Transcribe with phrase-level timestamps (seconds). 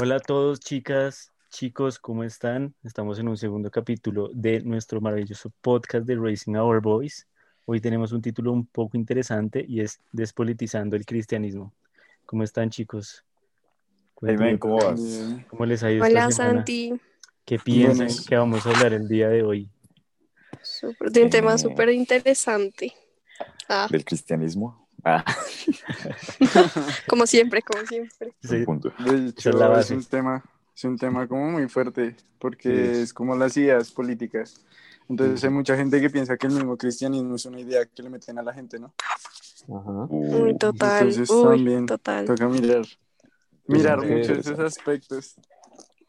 [0.00, 2.72] Hola a todos, chicas, chicos, ¿cómo están?
[2.84, 7.24] Estamos en un segundo capítulo de nuestro maravilloso podcast de Racing Our Voice.
[7.64, 11.74] Hoy tenemos un título un poco interesante y es Despolitizando el cristianismo.
[12.26, 13.24] ¿Cómo están, chicos?
[14.22, 15.00] Hey, ¿cómo vas?
[15.48, 16.58] ¿Cómo les ha ido Hola, esta semana?
[16.58, 16.94] Santi.
[17.44, 19.68] ¿Qué piensan que vamos a hablar el día de hoy?
[21.10, 22.94] De un tema súper interesante.
[23.68, 24.87] Ah, Del cristianismo.
[25.04, 25.24] Ah,
[27.08, 28.32] como siempre, como siempre.
[28.42, 28.64] Sí.
[29.04, 29.94] De hecho, es la es, base.
[29.94, 30.44] un tema,
[30.74, 33.00] es un tema como muy fuerte, porque Sí.
[33.02, 34.64] es como las ideas políticas.
[35.08, 38.10] Entonces hay mucha gente que piensa que el mismo cristianismo es una idea que le
[38.10, 38.92] meten a la gente, ¿no?
[39.68, 40.06] Ajá.
[40.10, 41.08] Uy, total.
[41.08, 42.24] entonces Uy, también total.
[42.26, 42.84] Toca mirar,
[43.66, 45.36] mirar muchos de esos aspectos.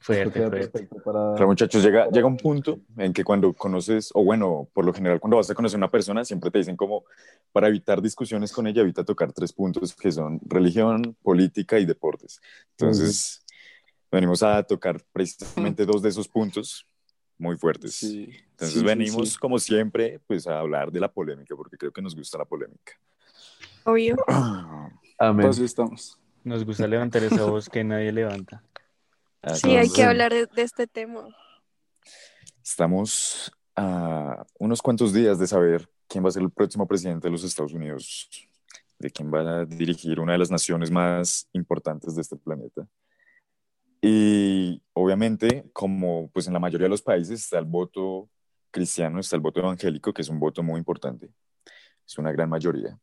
[0.01, 0.57] Fuerte, fuerte.
[0.57, 1.33] perfecto para...
[1.35, 5.19] Pero muchachos, llega, llega un punto en que cuando conoces, o bueno, por lo general
[5.19, 7.03] cuando vas a conocer a una persona, siempre te dicen como,
[7.51, 12.39] para evitar discusiones con ella, evita tocar tres puntos que son religión, política y deportes.
[12.71, 13.43] Entonces,
[14.09, 16.87] venimos a tocar precisamente dos de esos puntos
[17.37, 17.95] muy fuertes.
[17.95, 18.29] Sí.
[18.51, 19.37] Entonces Sí, sí, venimos, sí.
[19.37, 22.93] como siempre, pues a hablar de la polémica, porque creo que nos gusta la polémica.
[23.85, 24.15] Obvio.
[25.17, 25.45] Amén.
[25.45, 26.17] Pues estamos.
[26.43, 28.63] Nos gusta levantar esa voz que nadie levanta.
[29.53, 31.27] Sí, hay que hablar de, de este tema.
[32.63, 37.31] Estamos a unos cuantos días de saber quién va a ser el próximo presidente de
[37.31, 38.29] los Estados Unidos,
[38.97, 42.87] de quién va a dirigir una de las naciones más importantes de este planeta.
[44.01, 48.29] Y obviamente, como pues en la mayoría de los países está el voto
[48.71, 51.29] cristiano, está el voto evangélico, que es un voto muy importante,
[52.05, 52.97] es una gran mayoría.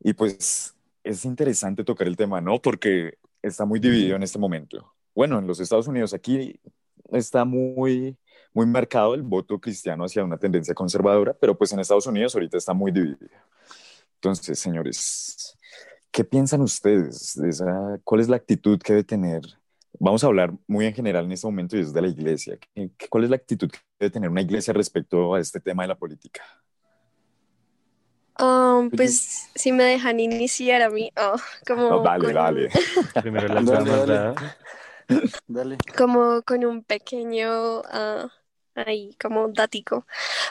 [0.00, 2.60] Y pues es interesante tocar el tema, ¿no?
[2.60, 4.95] Porque está muy dividido en este momento.
[5.16, 6.60] Bueno, en los Estados Unidos aquí
[7.10, 8.18] está muy,
[8.52, 12.58] muy marcado el voto cristiano hacia una tendencia conservadora, pero pues en Estados Unidos ahorita
[12.58, 13.30] está muy dividido.
[14.16, 15.56] Entonces, señores,
[16.10, 19.40] ¿qué piensan ustedes de esa, cuál es la actitud que debe tener?
[19.98, 22.58] Vamos a hablar muy en general en este momento y es de la iglesia.
[22.74, 25.84] ¿Qué- qué- ¿Cuál es la actitud que debe tener una iglesia respecto a este tema
[25.84, 26.42] de la política?
[28.38, 32.68] Um, pues si me dejan iniciar a mí, oh, como, No, dale, con, dale.
[33.22, 34.34] Primero la
[35.96, 38.28] Como con un pequeño ah,
[38.74, 40.06] ahí como dático.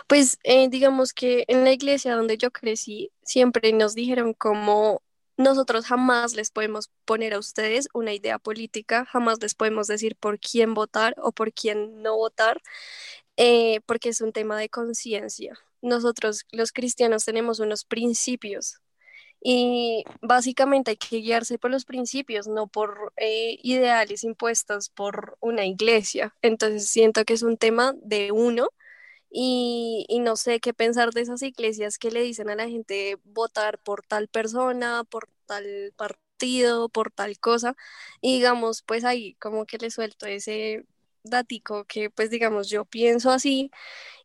[0.07, 5.01] Pues eh, digamos que en la iglesia donde yo crecí siempre nos dijeron como
[5.37, 10.39] nosotros jamás les podemos poner a ustedes una idea política, jamás les podemos decir por
[10.39, 12.61] quién votar o por quién no votar,
[13.37, 15.57] eh, porque es un tema de conciencia.
[15.81, 18.79] Nosotros los cristianos tenemos unos principios
[19.47, 25.65] y básicamente hay que guiarse por los principios, no por eh, ideales impuestos por una
[25.67, 26.33] iglesia.
[26.41, 28.69] Entonces siento que es un tema de uno
[29.29, 33.17] y, y no sé qué pensar de esas iglesias que le dicen a la gente
[33.25, 37.75] votar por tal persona, por tal partido, por tal cosa.
[38.21, 40.85] Y digamos, pues ahí como que le suelto ese
[41.23, 43.71] datico que pues digamos yo pienso así.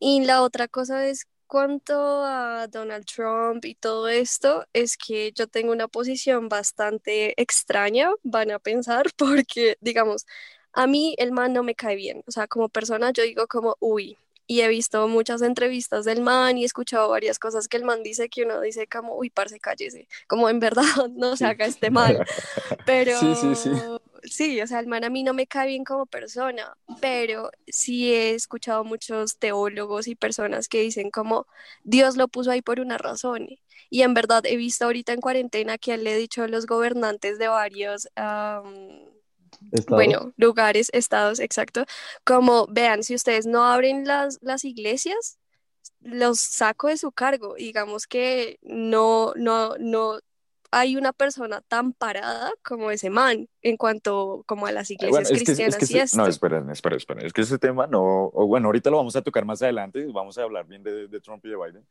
[0.01, 5.49] Y la otra cosa es cuanto a Donald Trump y todo esto, es que yo
[5.49, 10.27] tengo una posición bastante extraña, van a pensar, porque digamos,
[10.72, 13.77] a mí el man no me cae bien, o sea, como persona yo digo como,
[13.81, 14.16] uy,
[14.50, 18.03] y he visto muchas entrevistas del man y he escuchado varias cosas que el man
[18.03, 20.83] dice que uno dice como, uy, parce, cállese, como en verdad
[21.15, 21.47] no se Sí.
[21.47, 22.22] haga este mal,
[22.84, 23.71] pero Sí, sí, sí.
[24.25, 28.12] sí, o sea, el man a mí no me cae bien como persona, pero sí
[28.12, 31.47] he escuchado muchos teólogos y personas que dicen como
[31.84, 33.49] Dios lo puso ahí por una razón.
[33.91, 36.66] Y en verdad he visto ahorita en cuarentena que él le ha dicho a los
[36.66, 38.09] gobernantes de varios,
[39.72, 39.97] Estados.
[39.97, 41.84] bueno, lugares, estados, exacto,
[42.25, 45.38] como vean, si ustedes no abren las, las iglesias,
[46.00, 47.55] los saco de su cargo.
[47.56, 50.19] Digamos que no, no, no
[50.71, 55.10] hay una persona tan parada como ese man en cuanto como a las Eh, iglesias
[55.10, 56.16] bueno, es que, es cristianas que y esto.
[56.16, 57.27] no, esperen, esperen, esperen.
[57.27, 60.43] Es que ese tema no, bueno, ahorita lo vamos a tocar más adelante, vamos a
[60.43, 61.87] hablar bien de, de Trump y de Biden,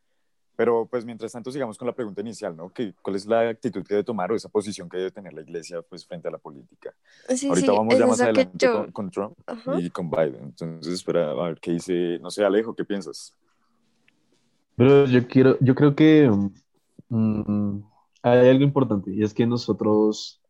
[0.59, 2.69] pero pues mientras tanto sigamos con la pregunta inicial, ¿no?
[2.69, 5.39] ¿Qué, ¿Cuál es la actitud que debe tomar o esa posición que debe tener la
[5.39, 6.93] iglesia pues frente a la política?
[7.29, 9.79] Sí, ahorita sí, vamos ya más adelante yo- con, con Trump Ajá.
[9.79, 13.33] y con Biden, entonces espera a ver qué dice, no sé, Alejo, ¿qué piensas?
[14.75, 16.29] Pero yo quiero, yo creo que
[17.07, 17.79] mm,
[18.23, 20.41] hay algo importante y es que nosotros,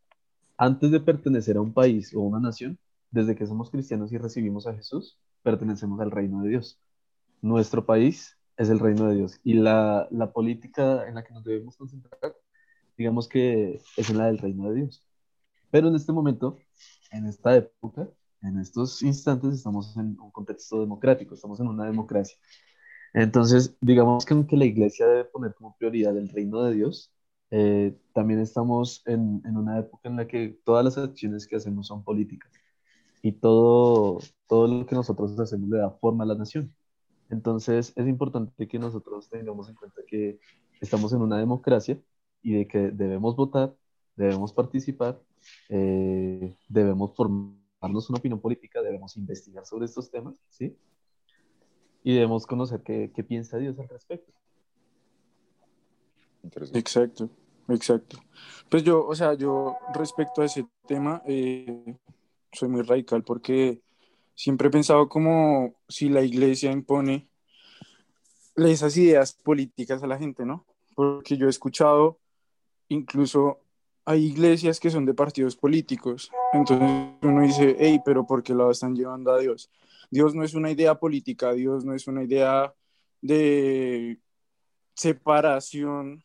[0.57, 2.79] antes de pertenecer a un país o una nación,
[3.11, 6.79] desde que somos cristianos y recibimos a Jesús, pertenecemos al reino de Dios.
[7.43, 11.45] Nuestro país es el reino de Dios y la, la política en la que nos
[11.45, 12.35] debemos concentrar,
[12.97, 15.01] digamos que es en la del reino de Dios.
[15.71, 16.59] Pero en este momento,
[17.11, 18.09] en esta época,
[18.41, 22.37] en estos instantes, estamos en un contexto democrático, estamos en una democracia.
[23.13, 27.13] Entonces, digamos que aunque la iglesia debe poner como prioridad el reino de Dios,
[27.51, 31.87] eh, también estamos en, en, una época en la que todas las acciones que hacemos
[31.87, 32.51] son políticas
[33.21, 36.73] y todo, todo lo que nosotros hacemos le da forma a la nación.
[37.29, 40.39] Entonces es importante que nosotros tengamos en cuenta que
[40.81, 41.99] estamos en una democracia
[42.41, 43.75] y de que debemos votar,
[44.15, 45.21] debemos participar,
[45.69, 50.75] eh, debemos formarnos una opinión política, debemos investigar sobre estos temas, ¿sí?
[52.03, 54.31] Y debemos conocer qué, qué piensa Dios al respecto.
[56.73, 57.29] Exacto,
[57.67, 58.17] exacto.
[58.69, 61.95] Pues yo, o sea, yo respecto a ese tema, eh,
[62.51, 63.81] soy muy radical porque
[64.39, 67.27] siempre he pensado como si la iglesia impone
[68.55, 70.65] esas ideas políticas a la gente, ¿no?
[70.95, 72.19] Porque yo he escuchado,
[72.87, 73.59] incluso
[74.05, 76.89] hay iglesias que son de partidos políticos, entonces
[77.21, 79.69] uno dice, hey, pero ¿por qué la están llevando a Dios?
[80.09, 82.73] Dios no es una idea política, Dios no es una idea
[83.19, 84.19] de
[84.93, 86.23] separación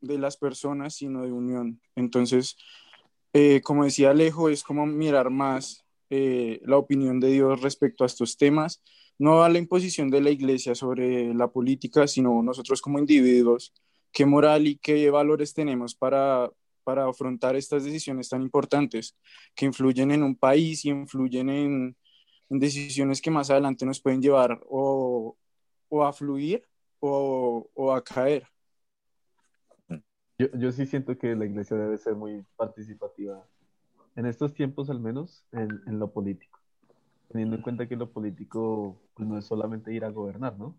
[0.00, 1.78] de las personas, sino de unión.
[1.94, 2.56] Entonces,
[3.34, 8.06] eh, como decía Alejo, es como mirar más eh, la opinión de Dios respecto a
[8.06, 8.82] estos temas,
[9.18, 13.72] no a la imposición de la iglesia sobre la política, sino nosotros como individuos,
[14.12, 16.50] qué moral y qué valores tenemos para,
[16.84, 19.16] para afrontar estas decisiones tan importantes
[19.54, 21.96] que influyen en un país y influyen en,
[22.48, 25.36] en decisiones que más adelante nos pueden llevar o,
[25.88, 26.66] o a fluir
[26.98, 28.46] o, o a caer.
[30.38, 33.46] Yo, yo sí siento que la iglesia debe ser muy participativa,
[34.16, 36.58] en estos tiempos al menos, en, en lo político.
[37.28, 40.76] Teniendo en cuenta que lo político pues, no es solamente ir a gobernar, ¿no?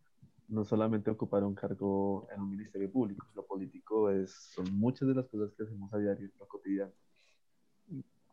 [0.50, 3.26] No solamente ocupar un cargo en un ministerio público.
[3.36, 6.92] Lo político es, son muchas de las cosas que hacemos a diario, en lo cotidiano.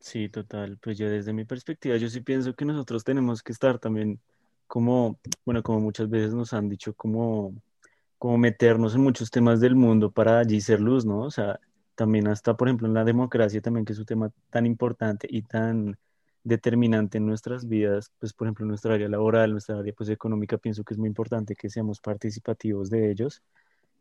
[0.00, 0.78] Sí, total.
[0.78, 4.18] Pues yo desde mi perspectiva, yo sí pienso que nosotros tenemos que estar también
[4.66, 7.54] como, bueno, como muchas veces nos han dicho, como
[8.18, 11.20] como meternos en muchos temas del mundo para allí ser luz, ¿no?
[11.20, 11.60] O sea,
[11.98, 15.42] también hasta, por ejemplo, en la democracia también, que es un tema tan importante y
[15.42, 15.98] tan
[16.44, 20.58] determinante en nuestras vidas, pues, por ejemplo, en nuestra área laboral, nuestra área, pues, económica,
[20.58, 23.42] pienso que es muy importante que seamos participativos de ellos,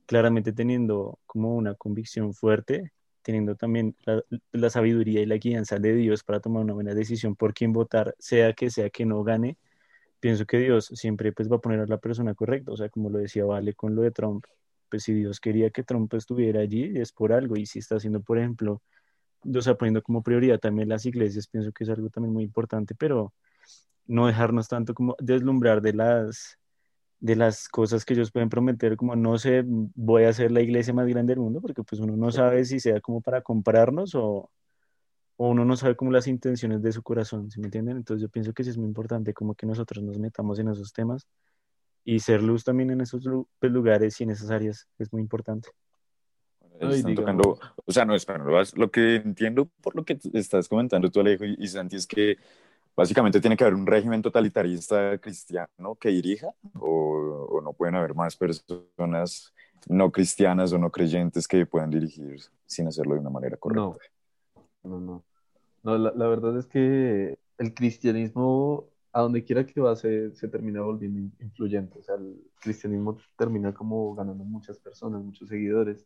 [0.05, 3.95] claramente teniendo como una convicción fuerte, teniendo también
[4.51, 8.15] la, sabiduría y la guianza de Dios para tomar una buena decisión por quién votar,
[8.19, 9.57] sea que sea que no gane,
[10.19, 13.09] pienso que Dios siempre pues va a poner a la persona correcta, o sea, como
[13.09, 14.45] lo decía Vale con lo de Trump,
[14.89, 18.21] pues si Dios quería que Trump estuviera allí es por algo, y si está haciendo,
[18.21, 18.81] por ejemplo,
[19.43, 22.95] o sea, poniendo como prioridad también las iglesias, pienso que es algo también muy importante,
[22.95, 23.33] pero
[24.07, 26.57] no dejarnos tanto como deslumbrar de las
[27.19, 30.93] de las cosas que ellos pueden prometer, como no sé, voy a ser la iglesia
[30.93, 34.51] más grande del mundo, porque pues uno no sabe si sea como para comprarnos o,
[35.37, 37.97] o uno no sabe como las intenciones de su corazón, ¿sí me entienden?
[37.97, 40.93] Entonces yo pienso que sí es muy importante como que nosotros nos metamos en esos
[40.93, 41.27] temas
[42.07, 43.27] y ser luz también en esos
[43.59, 45.69] pues, lugares y en esas áreas es muy importante.
[46.79, 48.45] Están tocando, o sea, no, espera,
[48.75, 52.37] lo que entiendo por lo que estás comentando tú, Alejo, y, Santi, es que
[52.95, 56.47] básicamente tiene que haber un régimen totalitarista cristiano que dirija,
[56.79, 59.53] o, o no pueden haber más personas
[59.89, 63.81] no cristianas o no creyentes que puedan dirigir sin hacerlo de una manera correcta.
[63.81, 63.97] No
[64.83, 65.23] no, no.
[65.83, 70.47] No, la, la, verdad es que el cristianismo, a donde quiera que va, se, se,
[70.47, 71.99] termina volviendo influyente.
[71.99, 76.05] O sea, el cristianismo termina como ganando muchas personas, muchos seguidores.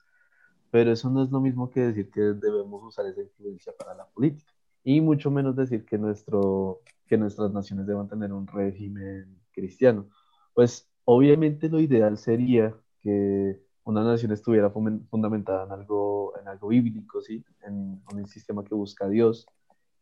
[0.71, 4.06] Pero eso no es lo mismo que decir que debemos usar esa influencia para la
[4.06, 4.51] política.
[4.83, 10.08] Y mucho menos decir que, nuestro, que nuestras naciones deban tener un régimen cristiano.
[10.53, 17.22] Pues obviamente lo ideal sería que una nación estuviera fundamentada en algo, en algo bíblico,
[17.22, 17.43] ¿sí?
[17.62, 19.48] En, un sistema que busca a Dios,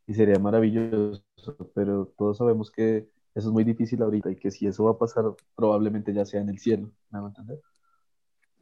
[0.09, 1.21] y sería maravilloso,
[1.75, 4.97] pero todos sabemos que eso es muy difícil ahorita y que si eso va a
[4.97, 5.23] pasar,
[5.55, 7.61] probablemente ya sea en el cielo, ¿me van a entender?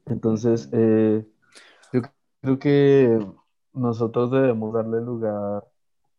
[0.06, 1.26] Entonces, eh,
[1.94, 2.02] yo
[2.42, 3.26] creo que
[3.72, 5.64] nosotros debemos darle lugar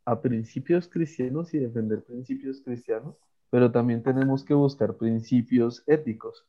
[0.06, 3.14] a principios cristianos y defender principios cristianos,
[3.50, 6.46] pero también tenemos que buscar principios éticos.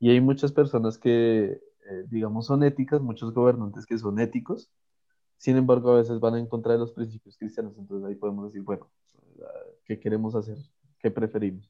[0.00, 1.60] Y hay muchas personas que
[1.90, 4.70] eh, digamos, son éticas, muchos gobernantes que son éticos,
[5.42, 8.62] sin embargo, a veces van en contra de los principios cristianos, entonces ahí podemos decir,
[8.62, 8.88] bueno,
[9.84, 10.56] ¿qué queremos hacer?
[11.00, 11.68] ¿Qué preferimos?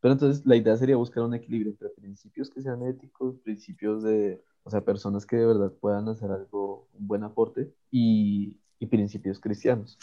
[0.00, 4.42] Pero entonces la idea sería buscar un equilibrio entre principios que sean éticos, principios de,
[4.62, 9.38] o sea, personas que de verdad puedan hacer algo, un buen aporte y, y principios
[9.38, 9.98] cristianos.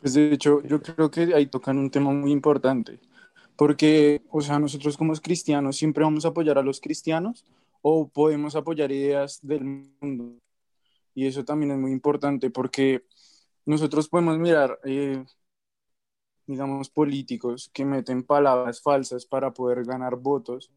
[0.00, 2.98] Pues de hecho, yo creo que ahí tocan un tema muy importante,
[3.54, 7.44] porque, o sea, nosotros como cristianos siempre vamos a apoyar a los cristianos
[7.82, 9.62] o podemos apoyar ideas del
[10.00, 10.40] mundo.
[11.16, 13.06] Y eso también es muy importante porque
[13.64, 15.24] nosotros podemos mirar, eh,
[16.46, 20.70] digamos, políticos que meten palabras falsas para poder ganar votos,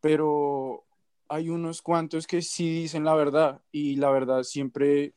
[0.00, 0.84] pero
[1.28, 5.14] hay unos cuantos que sí dicen la verdad y la verdad siempre,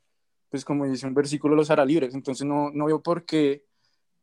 [0.49, 2.13] pues como dice un versículo, los hará libres.
[2.13, 3.65] Entonces no, no veo por qué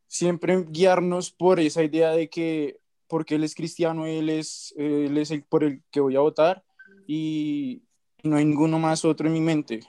[0.06, 2.78] siempre guiarnos por esa idea de que
[3.08, 6.62] porque él es cristiano, él es, él es el por el que voy a votar
[7.08, 7.82] y
[8.22, 9.80] no hay ninguno más otro en mi mente.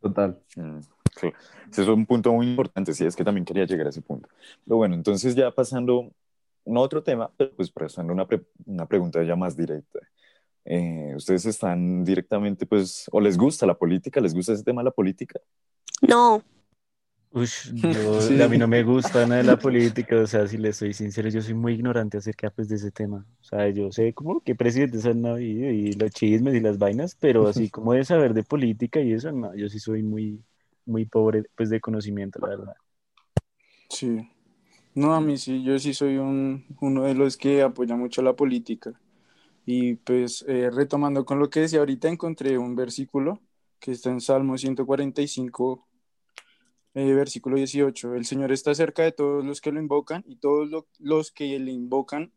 [0.00, 0.38] Total.
[0.56, 0.78] Mm.
[1.70, 4.28] Ese es un punto muy importante, sí, es que también quería llegar a ese punto.
[4.64, 6.10] Pero bueno, entonces ya pasando
[6.66, 10.00] a otro tema, pero pues pasando una, pre- una pregunta ya más directa.
[10.64, 14.20] Eh, ¿Ustedes están directamente, pues, o les gusta la política?
[14.20, 15.40] ¿Les gusta ese tema de la política?
[16.02, 16.42] No,
[17.36, 18.42] Ush, yo- Sí.
[18.42, 21.28] a mí no me gusta nada de la política, o sea, si les soy sincero,
[21.28, 23.26] yo soy muy ignorante acerca pues, de ese tema.
[23.40, 27.14] O sea, yo sé como qué presidentes han habido y los chismes y las vainas,
[27.20, 30.42] pero así como de saber de política y eso, no, yo sí soy muy,
[30.86, 32.74] muy pobre pues de conocimiento, la verdad.
[33.88, 34.28] Sí.
[34.94, 38.34] No, a mí sí, yo sí soy un, uno de los que apoya mucho la
[38.36, 38.92] política.
[39.66, 43.40] Y pues eh, retomando con lo que decía ahorita, encontré un versículo
[43.80, 45.86] que está en Salmo 145,
[46.96, 48.14] eh, versículo 18.
[48.14, 51.58] El Señor está cerca de todos los que lo invocan y todos lo- los que
[51.58, 52.32] le invocan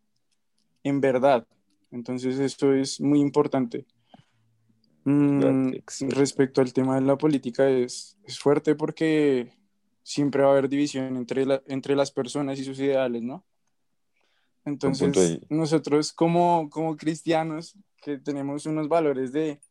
[0.84, 1.48] en verdad.
[1.92, 3.86] Entonces esto es muy importante.
[5.06, 5.72] Mm,
[6.10, 9.54] respecto al tema de la política es, es fuerte porque
[10.04, 13.46] siempre va a haber división entre, la- entre las personas y sus ideales, ¿no?
[14.66, 19.62] Entonces, nosotros como, como cristianos que tenemos unos valores de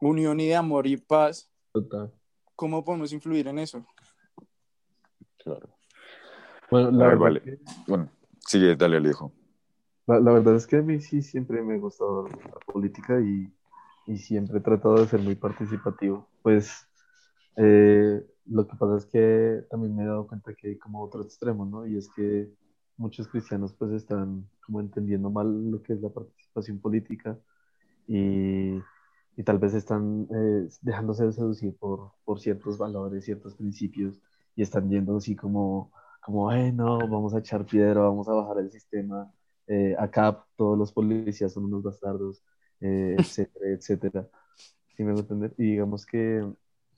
[0.00, 2.12] unión y de amor y paz, Total.
[2.56, 3.86] ¿cómo podemos influir en eso?
[5.44, 5.68] Claro.
[6.70, 7.42] Bueno, la A ver, verdad, vale.
[7.42, 8.08] que- Bueno,
[8.46, 9.32] sigue, dale, Alejo.
[10.06, 13.52] la, la verdad es que a mí sí siempre me ha gustado la política y,
[14.06, 16.28] y siempre he tratado de ser muy participativo.
[16.42, 16.86] Pues
[17.56, 21.22] eh, lo que pasa es que también me he dado cuenta que hay como otro
[21.22, 21.86] extremo, ¿no?
[21.86, 22.50] Y es que
[22.96, 27.38] muchos cristianos pues están como entendiendo mal lo que es la participación política
[28.06, 28.74] y,
[29.36, 34.20] y tal vez están eh, dejándose de seducir por, por ciertos valores, ciertos principios
[34.56, 35.92] y están yendo así como,
[36.22, 39.30] como, "Ay, no, vamos a echar piedra, vamos a bajar el sistema,
[39.66, 42.42] eh, acá todos los policías son unos bastardos,
[42.80, 44.28] eh, etcétera, etcétera.
[44.96, 45.54] ¿Sí me entender?
[45.58, 46.46] Y digamos que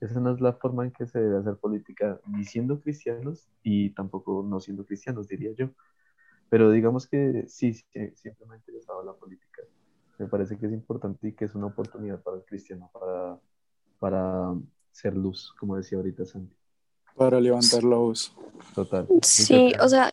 [0.01, 3.91] esa no es la forma en que se debe hacer política, ni siendo cristianos y
[3.95, 5.71] tampoco no siendo cristianos, diría yo.
[6.51, 7.85] Pero digamos que sí, sí,
[8.15, 9.63] siempre me ha interesado la política.
[10.19, 13.39] Me parece que es importante y que es una oportunidad para el cristiano para,
[13.99, 14.55] para
[14.93, 16.57] ser luz, como decía ahorita Santi.
[17.17, 18.35] Para levantar la voz.
[18.75, 19.07] Total.
[19.23, 20.13] sí, o sea,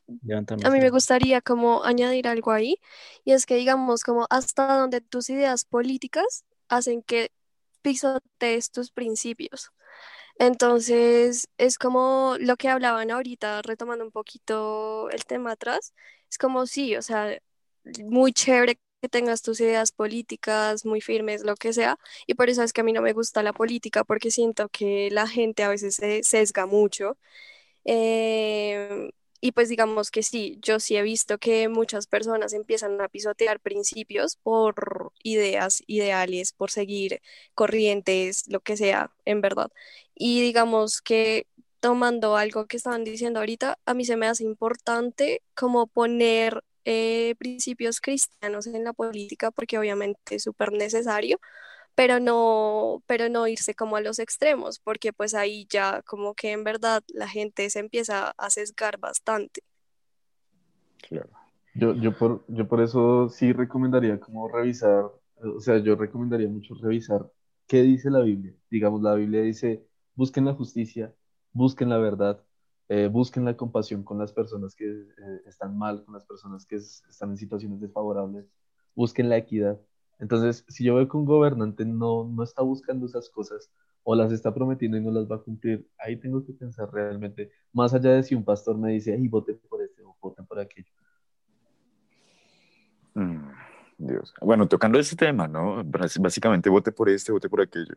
[0.64, 2.78] a mí me gustaría como añadir algo ahí,
[3.24, 7.32] y es que digamos como hasta donde tus ideas políticas hacen que
[7.82, 9.72] pisotees tus principios.
[10.38, 15.94] Entonces, es como lo que hablaban ahorita, retomando un poquito el tema atrás,
[16.30, 17.38] es como sí, o sea,
[18.04, 22.64] muy chévere que tengas tus ideas políticas muy firmes, lo que sea, y por eso
[22.64, 25.70] es que a mí no me gusta la política, porque siento que la gente a
[25.70, 27.18] veces se sesga mucho.
[27.86, 33.10] Eh, y pues digamos que sí, yo sí he visto que muchas personas empiezan a
[33.10, 37.22] pisotear principios por ideas, ideales, por seguir
[37.56, 39.72] corrientes, lo que sea, en verdad.
[40.16, 41.48] Y digamos que
[41.80, 47.36] tomando algo que estaban diciendo ahorita, a mí se me hace importante como poner eh,
[47.38, 51.40] principios cristianos en la política, porque obviamente es súper necesario,
[51.96, 56.52] pero no, pero no irse como a los extremos, porque pues ahí ya como que
[56.52, 59.62] en verdad la gente se empieza a sesgar bastante.
[61.08, 61.30] Claro.
[61.74, 66.76] Yo, yo, por, yo por eso sí recomendaría como revisar, o sea, yo recomendaría mucho
[66.76, 67.30] revisar
[67.68, 68.54] qué dice la Biblia.
[68.70, 69.86] Digamos, la Biblia dice,
[70.16, 71.14] busquen la justicia,
[71.54, 72.44] busquen la verdad,
[72.94, 76.76] eh, busquen la compasión con las personas que eh, están mal, con las personas que
[76.76, 78.46] es- están en situaciones desfavorables,
[78.96, 79.80] busquen la equidad.
[80.20, 83.72] Entonces, si yo veo que un gobernante no, no está buscando esas cosas
[84.04, 87.50] o las está prometiendo y no las va a cumplir, ahí tengo que pensar realmente,
[87.72, 90.60] más allá de si un pastor me dice, ay, voten por este o voten por
[90.60, 90.92] aquello.
[93.14, 93.52] Mm,
[94.00, 94.34] Dios.
[94.42, 95.82] Bueno, tocando ese tema, ¿no?
[95.86, 97.96] Bás- Básicamente, vote por este, vote por aquello.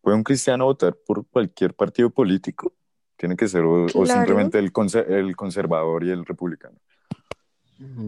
[0.00, 2.72] ¿Puede un cristiano votar por cualquier partido político?
[3.16, 6.76] Tiene que ser o, simplemente el, conser- el conservador y el republicano.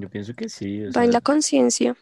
[0.00, 1.96] Yo pienso que sí, o Va sea, en la conciencia.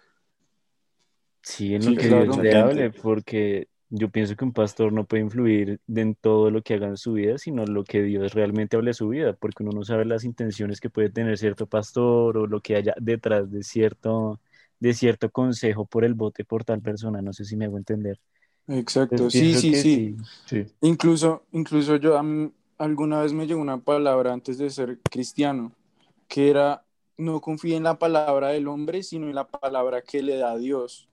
[1.43, 2.25] sí, en Sí, lo que claro.
[2.25, 6.63] Dios le hable, porque yo pienso que un pastor no puede influir en todo lo
[6.63, 9.63] que haga en su vida, sino lo que Dios realmente hable de su vida, porque
[9.63, 13.51] uno no sabe las intenciones que puede tener cierto pastor o lo que haya detrás
[13.51, 14.41] de cierto,
[14.81, 18.19] de cierto consejo por el vote por tal persona, no sé si me hago entender.
[18.69, 20.17] Exacto, sí, sí, sí.
[20.47, 20.67] Sí.
[20.81, 25.73] Incluso, incluso yo mí- alguna vez me llegó una palabra antes de ser cristiano,
[26.29, 26.85] que era
[27.19, 31.09] no confíe en la palabra del hombre, sino en la palabra que le da Dios.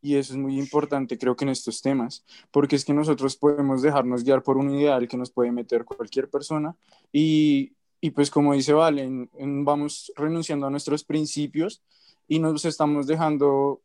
[0.00, 3.82] y eso es muy importante creo que en estos temas, porque es que nosotros podemos
[3.82, 6.76] dejarnos guiar por un ideal que nos puede meter cualquier persona
[7.12, 9.28] y, y pues como dice Valen,
[9.64, 11.82] vamos renunciando a nuestros principios
[12.28, 13.82] y nos estamos dejando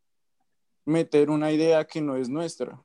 [0.86, 2.79] meter una idea que no es nuestra.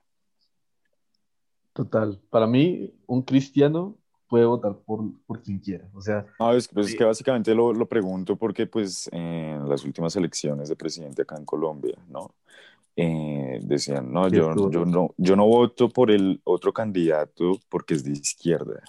[1.73, 2.21] Total.
[2.31, 3.97] Para mí, un cristiano
[4.29, 5.89] puede votar por, por quien quiera.
[5.95, 9.85] O sea, no, es, pues, es que básicamente lo, lo, pregunto porque pues en las
[9.85, 12.35] últimas elecciones de presidente acá en Colombia, ¿no?
[12.97, 18.03] Eh, decían, no yo, yo, no, yo no voto por el otro candidato porque es
[18.03, 18.83] de izquierda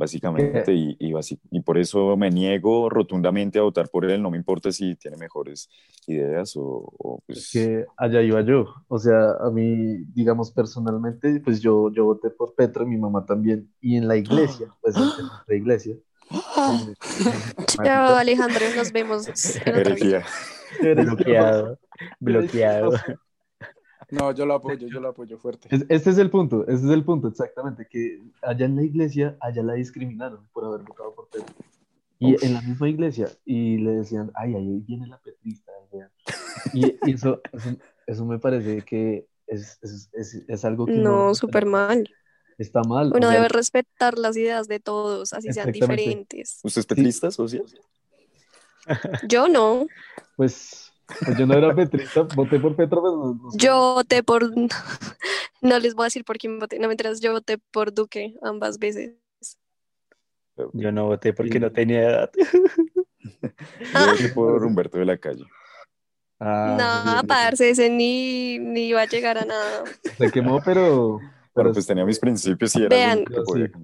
[0.00, 1.12] básicamente, y, y,
[1.50, 5.18] y, por eso me niego rotundamente a votar por él, no me importa si tiene
[5.18, 5.68] mejores
[6.06, 7.38] ideas o, pues...
[7.38, 12.30] Es que allá iba yo, o sea, a mí, digamos, personalmente, pues yo, yo voté
[12.30, 15.02] por Petro, mi mamá también, y en la iglesia, pues en
[15.46, 15.94] la iglesia.
[17.66, 19.26] Chao, Alejandro, nos vemos.
[20.96, 21.78] Bloqueado,
[22.20, 22.92] bloqueado.
[24.10, 25.68] No, yo lo apoyo, yo lo apoyo fuerte.
[25.88, 29.62] este es el punto, este es el punto, exactamente, que allá en la iglesia, allá
[29.62, 31.54] la discriminaron por haber votado por Petro.
[32.18, 35.72] Y en la misma iglesia, y le decían, ay, ahí viene la petrista.
[36.74, 37.40] Y, eso,
[38.06, 40.92] eso, me parece que es, es, es, es algo que...
[40.92, 42.06] No, súper mal.
[42.58, 43.10] Está mal.
[43.14, 46.60] Uno debe respetar las ideas de todos, así sean diferentes.
[46.62, 47.62] ¿Usted es petrista, socia?
[49.26, 49.86] Yo no.
[50.36, 50.89] Pues
[51.38, 54.50] yo no era petrista, voté por Petro, pero Yo voté por.
[55.62, 58.34] No les voy a decir por quién voté, no me enteras, yo voté por Duque
[58.40, 59.12] ambas veces.
[60.72, 62.30] Yo no voté porque no tenía edad.
[63.94, 65.44] yo voté por Humberto de la Calle.
[66.38, 69.84] Ah, no, parce, ese ni, ni iba a llegar a nada.
[70.16, 71.20] Se quemó, pero.
[71.52, 73.24] Pero pues tenía mis principios y era vean,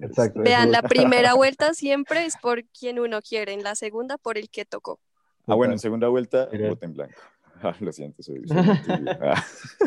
[0.01, 4.37] exacto, vean, la primera vuelta siempre es por quien uno quiere, en la segunda por
[4.37, 4.99] el que tocó.
[5.47, 7.15] Ah, bueno, en segunda vuelta, voto en blanco.
[7.59, 8.45] Ah, lo siento, soy,
[9.19, 9.43] ah.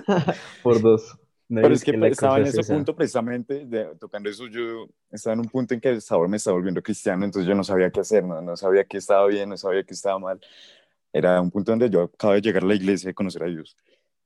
[0.64, 1.16] Por dos.
[1.48, 3.64] Pero es que estaba en ese punto precisamente,
[4.00, 7.24] tocando eso, yo estaba en un punto en que el sabor me estaba volviendo cristiano,
[7.24, 9.94] entonces yo no sabía qué hacer, no, no sabía qué estaba bien, no sabía qué
[9.94, 10.40] estaba mal.
[11.12, 13.76] Era un punto donde yo acabo de llegar a la iglesia y conocer a Dios.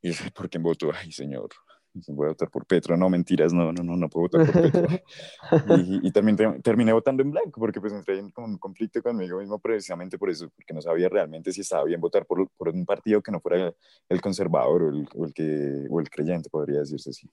[0.00, 0.90] Y yo, ¿por qué voto?
[0.94, 1.50] Ay, Señor,
[2.08, 4.88] voy a votar por Petro, no, mentiras, no, no, no, no puedo votar por Petro.
[6.02, 10.18] y, también terminé votando en blanco porque pues entré en un conflicto conmigo mismo precisamente
[10.18, 13.32] por eso, porque no sabía realmente si estaba bien votar por, por un partido que
[13.32, 13.72] no fuera
[14.08, 17.30] el conservador o el, o el, que, o el creyente, podría decirse así.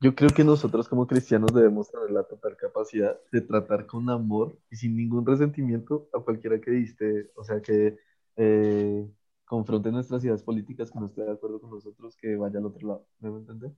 [0.00, 4.58] Yo creo que nosotros como cristianos debemos tener la total capacidad de tratar con amor
[4.70, 7.98] y sin ningún resentimiento a cualquiera que diste, o sea, que...
[8.36, 9.06] Eh,
[9.44, 12.88] confronte nuestras ideas políticas que no esté de acuerdo con nosotros, que vaya al otro
[12.88, 13.06] lado.
[13.20, 13.72] ¿Me entender?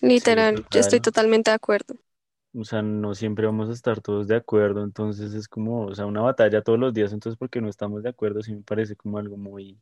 [0.00, 1.94] Literal, yo estoy totalmente de acuerdo.
[2.54, 6.04] O sea, no siempre vamos a estar todos de acuerdo, entonces es como, o sea,
[6.04, 9.18] una batalla todos los días, entonces porque no estamos de acuerdo, sí me parece como
[9.18, 9.80] algo muy...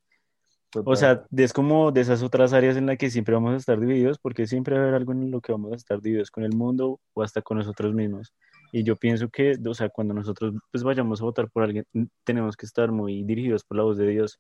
[0.85, 3.81] O sea, es como de esas otras áreas en las que siempre vamos a estar
[3.81, 6.45] divididos, porque siempre va a haber algo en lo que vamos a estar divididos con
[6.45, 8.33] el mundo o hasta con nosotros mismos.
[8.71, 11.87] Y yo pienso que, o sea, cuando nosotros pues vayamos a votar por alguien,
[12.23, 14.39] tenemos que estar muy dirigidos por la voz de Dios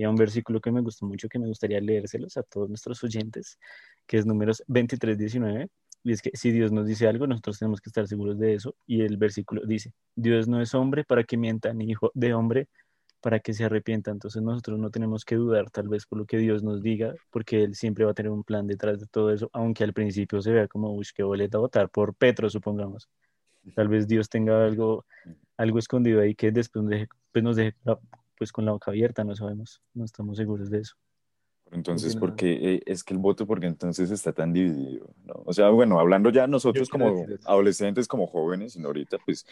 [0.00, 3.04] y a un versículo que me gustó mucho, que me gustaría leérselos a todos nuestros
[3.04, 3.58] oyentes,
[4.06, 5.68] que es números 23, 19.
[6.04, 8.74] Y es que si Dios nos dice algo, nosotros tenemos que estar seguros de eso.
[8.86, 12.66] Y el versículo dice, Dios no es hombre para que mienta, ni hijo de hombre
[13.20, 14.10] para que se arrepienta.
[14.10, 17.62] Entonces nosotros no tenemos que dudar tal vez por lo que Dios nos diga, porque
[17.62, 20.50] Él siempre va a tener un plan detrás de todo eso, aunque al principio se
[20.50, 23.06] vea como, uy, qué boleta votar por Petro, supongamos.
[23.74, 25.04] Tal vez Dios tenga algo,
[25.58, 27.76] algo escondido ahí que después nos deje, pues nos deje
[28.40, 30.94] pues con la boca abierta, no sabemos, no estamos seguros de eso.
[31.72, 35.14] Entonces, ¿por qué eh, es que el voto, porque entonces está tan dividido?
[35.26, 35.42] ¿no?
[35.44, 39.46] O sea, bueno, hablando ya nosotros como adolescentes, como jóvenes, y ahorita pues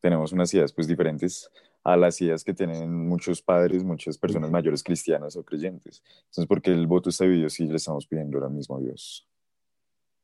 [0.00, 1.50] tenemos unas ideas pues diferentes
[1.84, 6.02] a las ideas que tienen muchos padres, muchas personas mayores cristianas o creyentes.
[6.20, 9.28] Entonces, ¿por qué el voto está dividido si le estamos pidiendo ahora mismo a Dios?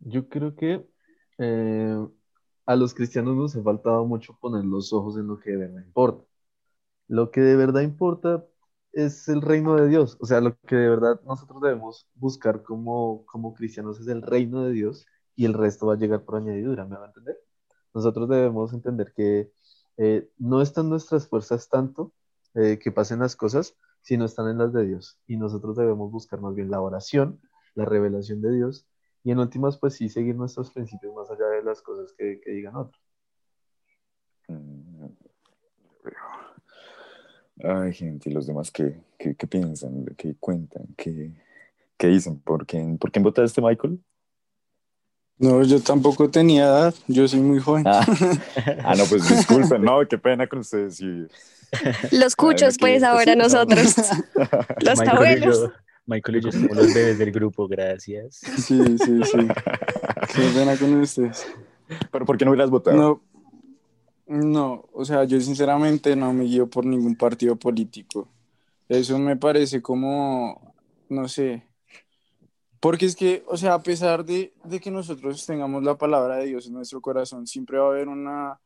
[0.00, 0.86] Yo creo que
[1.36, 2.06] eh,
[2.64, 5.84] a los cristianos nos ha faltado mucho poner los ojos en lo que de verdad
[5.84, 6.24] importa.
[7.08, 8.44] Lo que de verdad importa
[8.92, 10.16] es el reino de Dios.
[10.20, 14.64] O sea, lo que de verdad nosotros debemos buscar como, como cristianos es el reino
[14.64, 17.36] de Dios y el resto va a llegar por añadidura, ¿me va a entender?
[17.94, 19.52] Nosotros debemos entender que
[19.98, 22.12] eh, no están nuestras fuerzas tanto
[22.54, 25.18] eh, que pasen las cosas, sino están en las de Dios.
[25.26, 27.40] Y nosotros debemos buscar más bien la oración,
[27.74, 28.86] la revelación de Dios,
[29.24, 32.52] y en últimas, pues sí, seguir nuestros principios más allá de las cosas que, que
[32.52, 33.05] digan otros.
[37.62, 40.04] Ay, gente, ¿y los demás qué, qué, qué piensan?
[40.16, 40.86] ¿Qué cuentan?
[40.96, 41.32] ¿Qué,
[41.96, 42.38] qué dicen?
[42.40, 43.98] ¿Por quién, ¿Por quién votaste, Michael?
[45.38, 47.84] No, yo tampoco tenía edad, yo soy muy joven.
[47.86, 48.06] Ah,
[48.84, 51.00] ah no, pues disculpen, no, qué pena con ustedes.
[52.10, 53.96] Los cuchos, pues, ahora nosotros.
[54.80, 55.70] Los abuelos.
[56.06, 58.36] Michael y yo somos los bebés del grupo, gracias.
[58.36, 59.38] Sí, sí, sí.
[60.34, 61.48] Qué pena con ustedes.
[62.12, 62.96] Pero ¿por qué no hubieras votado?
[62.96, 63.22] No,
[64.26, 68.28] no, o sea, yo sinceramente no me guío por ningún partido político.
[68.88, 70.74] Eso me parece como,
[71.08, 71.66] no sé,
[72.80, 76.46] porque es que, o sea, a pesar de, de que nosotros tengamos la palabra de
[76.46, 78.60] Dios en nuestro corazón, siempre va a haber una,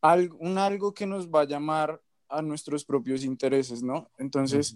[0.00, 4.10] algo, un algo que nos va a llamar a nuestros propios intereses, ¿no?
[4.18, 4.74] Entonces,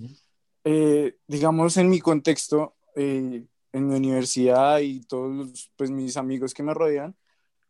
[0.62, 6.62] eh, digamos, en mi contexto, eh, en mi universidad y todos pues, mis amigos que
[6.62, 7.16] me rodean,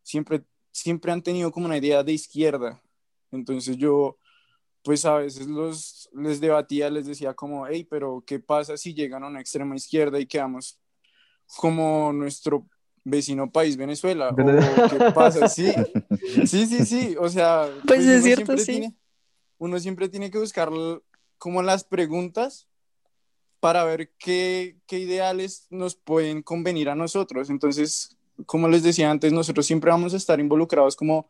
[0.03, 0.43] siempre,
[0.77, 2.79] siempre han tenido como una idea de izquierda.
[3.31, 4.17] Entonces yo,
[4.83, 9.23] pues a veces los, les debatía, les decía como, hey, pero ¿qué pasa si llegan
[9.23, 10.79] a una extrema izquierda y quedamos
[11.57, 12.67] como nuestro
[13.03, 14.29] vecino país, Venezuela?
[14.29, 15.49] ¿O qué pasa?
[15.49, 15.73] Sí,
[16.45, 17.15] sí, sí, sí.
[17.19, 18.65] O sea, pues, es cierto, sí.
[18.73, 18.95] Tiene,
[19.57, 20.69] uno siempre tiene que buscar
[21.39, 22.67] como las preguntas
[23.59, 27.49] para ver qué, qué ideales nos pueden convenir a nosotros.
[27.49, 31.29] Entonces, como les decía antes, nosotros siempre vamos a estar involucrados como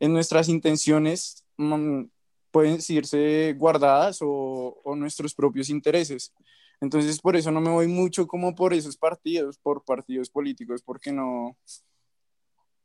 [0.00, 2.04] en nuestras intenciones, mm,
[2.50, 6.32] pueden decirse guardadas o, nuestros propios intereses.
[6.80, 11.12] Entonces, por eso no me voy mucho como por esos partidos, por partidos políticos, porque
[11.12, 11.56] no,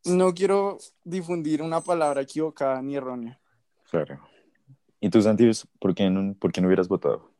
[0.05, 3.39] no quiero difundir una palabra equivocada ni errónea.
[3.89, 4.19] Claro.
[4.99, 7.30] ¿Y tú, Santi, por qué no, por qué no hubieras votado?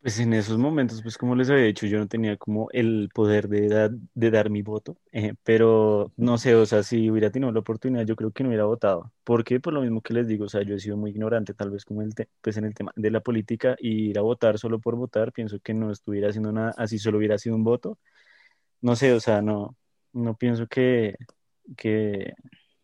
[0.00, 3.48] Pues en esos momentos, pues como les había dicho, yo no tenía como el poder
[3.48, 7.50] de, dar, de dar mi voto, eh, pero no sé, o sea, si hubiera tenido
[7.50, 9.12] la oportunidad, yo creo que no hubiera votado.
[9.24, 9.58] ¿Por qué?
[9.58, 11.84] Por lo mismo que les digo, o sea, yo he sido muy ignorante tal vez
[11.84, 14.94] como el pues en el tema de la política y ir a votar solo por
[14.94, 17.98] votar, pienso que no estuviera haciendo nada, así solo hubiera sido un voto.
[18.82, 19.76] No sé, o sea, no,
[20.12, 21.16] no pienso que,
[21.76, 22.34] que,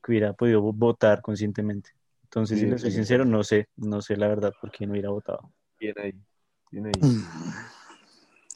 [0.02, 1.90] que hubiera podido votar conscientemente.
[2.24, 4.92] Entonces, sí, si les soy sincero, no sé, no sé la verdad por qué no
[4.92, 5.52] hubiera votado.
[5.78, 6.12] Bien ahí.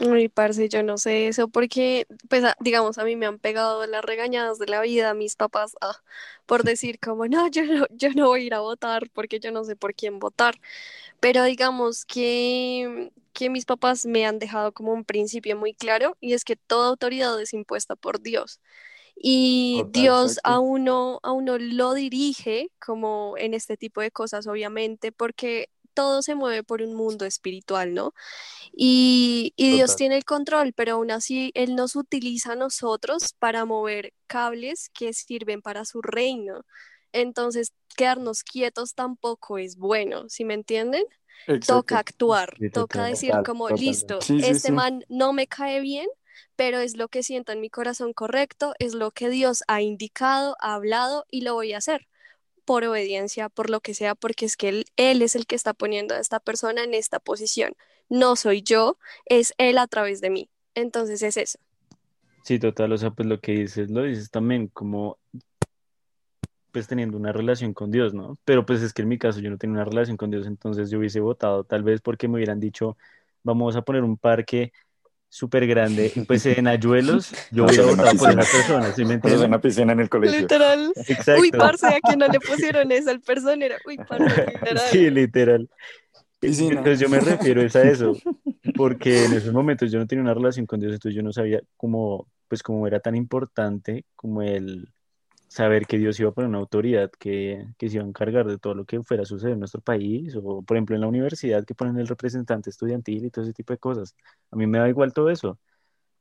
[0.00, 4.04] Ay, parce, yo no sé eso, porque, pues, digamos, a mí me han pegado las
[4.04, 6.00] regañadas de la vida, mis papás, ah,
[6.46, 9.50] por decir como, no yo, no, yo no voy a ir a votar porque yo
[9.50, 10.60] no sé por quién votar.
[11.20, 16.34] Pero digamos que, que mis papás me han dejado como un principio muy claro y
[16.34, 18.60] es que toda autoridad es impuesta por Dios.
[19.16, 20.50] Y Total, Dios exacto.
[20.50, 26.22] a uno, a uno lo dirige como en este tipo de cosas, obviamente, porque todo
[26.22, 28.14] se mueve por un mundo espiritual, ¿no?
[28.72, 33.64] Y, y Dios tiene el control, pero aún así Él nos utiliza a nosotros para
[33.64, 36.62] mover cables que sirven para su reino.
[37.12, 41.02] Entonces, quedarnos quietos tampoco es bueno, ¿sí me entienden?
[41.48, 41.74] Exacto.
[41.80, 44.72] Toca actuar, Sí, toca total, decir como, listo, Sí, este sí.
[44.72, 46.06] man no me cae bien,
[46.54, 50.54] pero es lo que siento en mi corazón correcto, es lo que Dios ha indicado,
[50.60, 52.06] ha hablado y lo voy a hacer
[52.68, 55.72] por obediencia, por lo que sea, porque es que él, él es el que está
[55.72, 57.72] poniendo a esta persona en esta posición.
[58.10, 60.50] No soy yo, es Él a través de mí.
[60.74, 61.58] Entonces es eso.
[62.44, 65.16] Sí, total, o sea, pues lo que dices, lo dices también como,
[66.70, 68.36] pues teniendo una relación con Dios, ¿no?
[68.44, 70.90] Pero pues es que en mi caso yo no tenía una relación con Dios, entonces
[70.90, 72.98] yo hubiese votado, tal vez porque me hubieran dicho,
[73.44, 74.74] vamos a poner un parque
[75.28, 78.42] súper grande, pues en Ayuelos, yo Hacer una votado por piscina.
[78.42, 79.42] persona, ¿sí me entiendes?
[79.42, 80.40] una piscina en el colegio.
[80.40, 80.92] Literal.
[80.96, 81.40] Exacto.
[81.40, 83.76] Uy, parce, a que no le pusieron eso al personero.
[83.86, 84.82] Uy, parce, literal.
[84.90, 85.68] Sí, literal.
[86.40, 86.78] Piscina.
[86.78, 88.16] Entonces yo me refiero es a eso,
[88.76, 91.60] porque en esos momentos yo no tenía una relación con Dios, entonces yo no sabía
[91.76, 94.88] cómo, pues cómo era tan importante como el
[95.48, 98.58] saber que Dios iba a poner una autoridad que, que se iba a encargar de
[98.58, 101.64] todo lo que fuera a suceder en nuestro país, o por ejemplo en la universidad
[101.64, 104.14] que ponen el representante estudiantil y todo ese tipo de cosas.
[104.50, 105.58] A mí me da igual todo eso,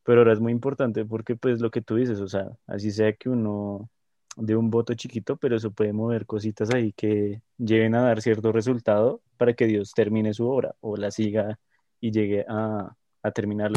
[0.03, 3.13] pero ahora es muy importante porque pues lo que tú dices, o sea, así sea
[3.13, 3.89] que uno
[4.37, 8.51] de un voto chiquito, pero eso puede mover cositas ahí que lleven a dar cierto
[8.51, 11.59] resultado para que Dios termine su obra o la siga
[11.99, 13.71] y llegue a, a terminar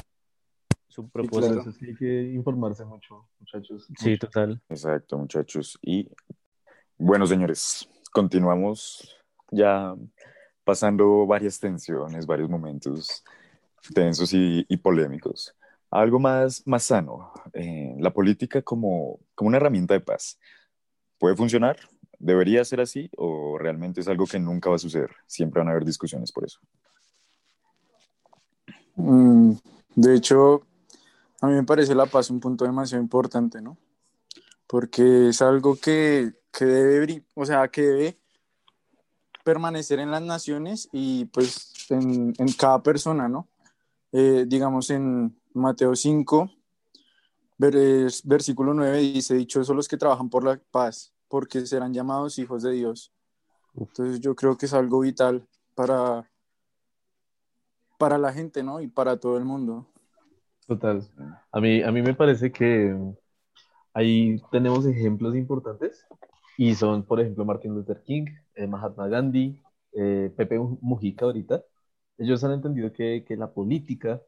[0.90, 1.38] su propósito.
[1.38, 1.54] claro.
[1.60, 3.88] Entonces sí hay que informarse mucho, muchachos.
[3.98, 4.26] Sí, mucho.
[4.26, 4.60] total.
[4.68, 5.78] Exacto, muchachos.
[5.82, 6.08] Y
[6.98, 9.16] bueno, señores, continuamos
[9.50, 9.94] ya
[10.64, 13.24] pasando varias tensiones, varios momentos
[13.94, 15.56] tensos y, y polémicos.
[15.90, 20.38] Algo más, más sano, eh, la política como, como una herramienta de paz.
[21.18, 21.76] ¿Puede funcionar?
[22.18, 23.10] ¿Debería ser así?
[23.16, 25.10] ¿O realmente es algo que nunca va a suceder?
[25.26, 26.60] Siempre van a haber discusiones por eso.
[28.94, 29.52] Mm,
[29.96, 30.62] de hecho,
[31.40, 33.76] a mí me parece la paz un punto demasiado importante, ¿no?
[34.66, 38.20] Porque es algo que, que debe, o sea, que debe
[39.44, 43.48] permanecer en las naciones y pues en, en cada persona, ¿no?
[44.12, 46.50] Eh, digamos en Mateo 5,
[47.58, 52.62] vers- versículo 9 dice, dichosos los que trabajan por la paz, porque serán llamados hijos
[52.62, 53.12] de Dios.
[53.74, 56.28] Entonces yo creo que es algo vital para,
[57.98, 58.80] para la gente, ¿no?
[58.80, 59.86] Y para todo el mundo.
[60.70, 61.02] Total.
[61.52, 62.94] A mí, a mí me parece que
[63.94, 66.06] ahí tenemos ejemplos importantes
[66.58, 71.64] y son, por ejemplo, Martin Luther King, eh, Mahatma Gandhi, eh, Pepe Mujica ahorita.
[72.18, 74.22] Ellos han entendido que, que la política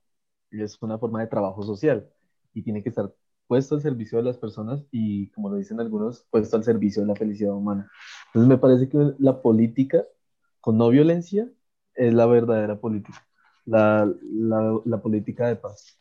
[0.51, 2.09] es una forma de trabajo social
[2.55, 3.13] y tiene que estar
[3.49, 7.09] puesto al servicio de las personas y, como lo dicen algunos, puesto al servicio de
[7.09, 7.91] la felicidad humana.
[8.29, 10.05] Entonces me parece que la política
[10.61, 11.51] con no violencia
[11.95, 13.27] es la verdadera política,
[13.67, 15.99] la, la, la política de paz.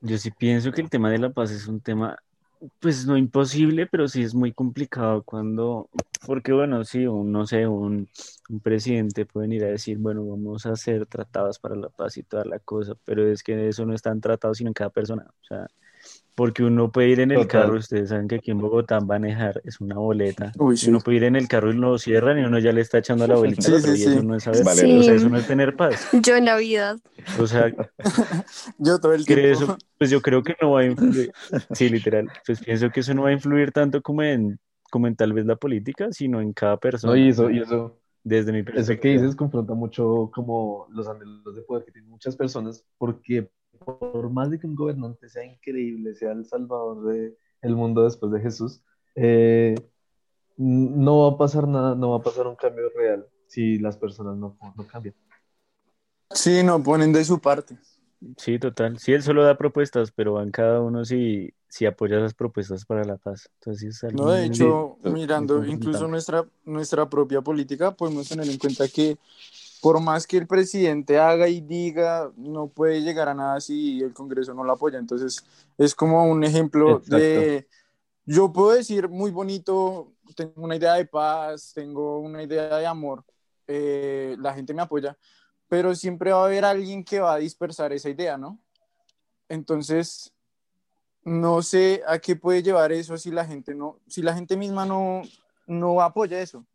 [0.00, 2.16] Yo sí pienso que el tema de la paz es un tema,
[2.80, 5.90] pues no imposible, pero sí es muy complicado cuando,
[6.26, 8.08] porque bueno, sí, un, no sé, un,
[8.48, 12.22] un presidente puede ir a decir, bueno, vamos a hacer tratados para la paz y
[12.22, 15.44] toda la cosa, pero es que eso no están tratados sino en cada persona, o
[15.44, 15.66] sea,
[16.38, 17.62] porque uno puede ir en el Total.
[17.62, 20.88] carro, ustedes saben que aquí en Bogotá manejar es una boleta, Uy, sí.
[20.88, 23.26] uno puede ir en el carro y lo cierran y uno ya le está echando
[23.26, 24.10] la bolita Sí, al otro, sí, y sí.
[24.12, 26.96] eso no es saber, Vale, o sea, eso no es tener paz, Yo en Navidad.
[27.40, 27.72] o sea,
[28.78, 29.64] Yo todo el ¿Cree tiempo.
[29.64, 29.78] eso?
[29.98, 31.32] Pues yo creo que no va a influir,
[31.72, 34.60] sí, literal, pues pienso que eso no va a influir tanto como en,
[34.92, 37.98] como en tal vez la política, sino en cada persona, No, y eso, y eso,
[38.22, 39.22] desde mi eso que perspectiva.
[39.22, 43.50] dices confronta mucho como los anhelos de poder que tienen muchas personas, porque
[43.84, 48.40] por más de que un gobernante sea increíble, sea el salvador del mundo después de
[48.40, 48.82] Jesús,
[49.14, 49.74] eh,
[50.56, 54.36] no va a pasar nada, no va a pasar un cambio real si las personas
[54.36, 55.14] no, no cambian.
[56.30, 57.76] Sí, no ponen de su parte.
[58.36, 58.98] Sí, total.
[58.98, 63.04] Sí, él solo da propuestas, pero van cada uno si, si apoya esas propuestas para
[63.04, 63.48] la paz.
[63.54, 68.48] Entonces es algo No, de hecho, Sí, mirando incluso nuestra, nuestra propia política, podemos tener
[68.48, 69.16] en cuenta que
[69.80, 74.12] por más que el presidente haga y diga, no puede llegar a nada si el
[74.12, 74.98] Congreso no lo apoya.
[74.98, 75.44] Entonces,
[75.76, 77.68] es como un ejemplo de,
[78.24, 83.24] yo puedo decir muy bonito, tengo una idea de paz, tengo una idea de amor,
[83.66, 85.16] eh, la gente me apoya,
[85.68, 88.58] pero siempre va a haber alguien que va a dispersar esa idea, ¿no?
[89.48, 90.32] Entonces,
[91.24, 94.86] no sé a qué puede llevar eso si la gente no, si la gente misma
[94.86, 95.22] no,
[95.66, 96.66] no apoya eso.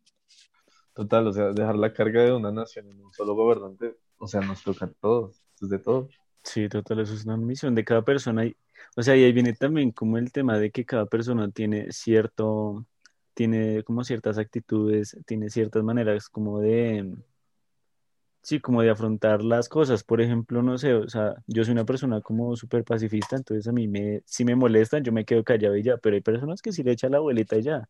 [0.94, 4.40] Total, o sea, dejar la carga de una nación en un solo gobernante, o sea,
[4.40, 6.08] nos toca todos, desde todo.
[6.44, 8.44] Sí, total, eso es una misión de cada persona.
[8.46, 8.56] Y,
[8.96, 12.86] o sea, y ahí viene también como el tema de que cada persona tiene cierto,
[13.34, 17.16] tiene como ciertas actitudes, tiene ciertas maneras como de,
[18.42, 20.04] sí, como de afrontar las cosas.
[20.04, 23.72] Por ejemplo, no sé, o sea, yo soy una persona como súper pacifista, entonces a
[23.72, 26.72] mí me, si me molestan, yo me quedo callado y ya, pero hay personas que
[26.72, 27.88] sí le echan la abuelita y ya.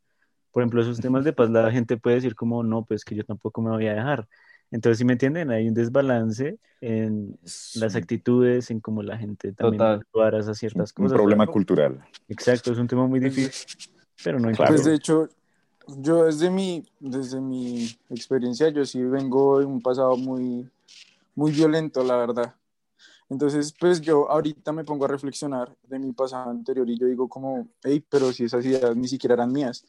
[0.55, 3.25] Por ejemplo, esos temas de paz, la gente puede decir como, no, pues que yo
[3.25, 4.29] tampoco me voy a dejar.
[4.71, 7.37] Entonces, si me entienden, hay un desbalance en
[7.75, 9.99] las un- actitudes, en cómo la gente también Total.
[9.99, 11.17] actuar a ciertas un cosas.
[11.17, 11.51] problema ¿no?
[11.51, 12.05] cultural.
[12.29, 13.51] Exacto, es un tema muy difícil,
[14.23, 14.75] pero no Claro.
[14.75, 15.29] Pues de hecho,
[15.89, 20.71] yo desde mi, desde mi experiencia, yo sí vengo de un pasado muy,
[21.35, 22.55] muy violento, la verdad.
[23.31, 27.29] Entonces, pues yo ahorita me pongo a reflexionar de mi pasado anterior y yo digo
[27.29, 29.85] como, hey, pero si esas ideas ni siquiera eran mías,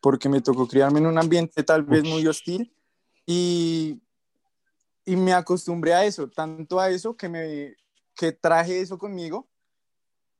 [0.00, 2.72] porque me tocó criarme en un ambiente tal vez muy hostil
[3.26, 4.00] y,
[5.04, 7.76] y me acostumbré a eso, tanto a eso que me
[8.18, 9.46] que traje eso conmigo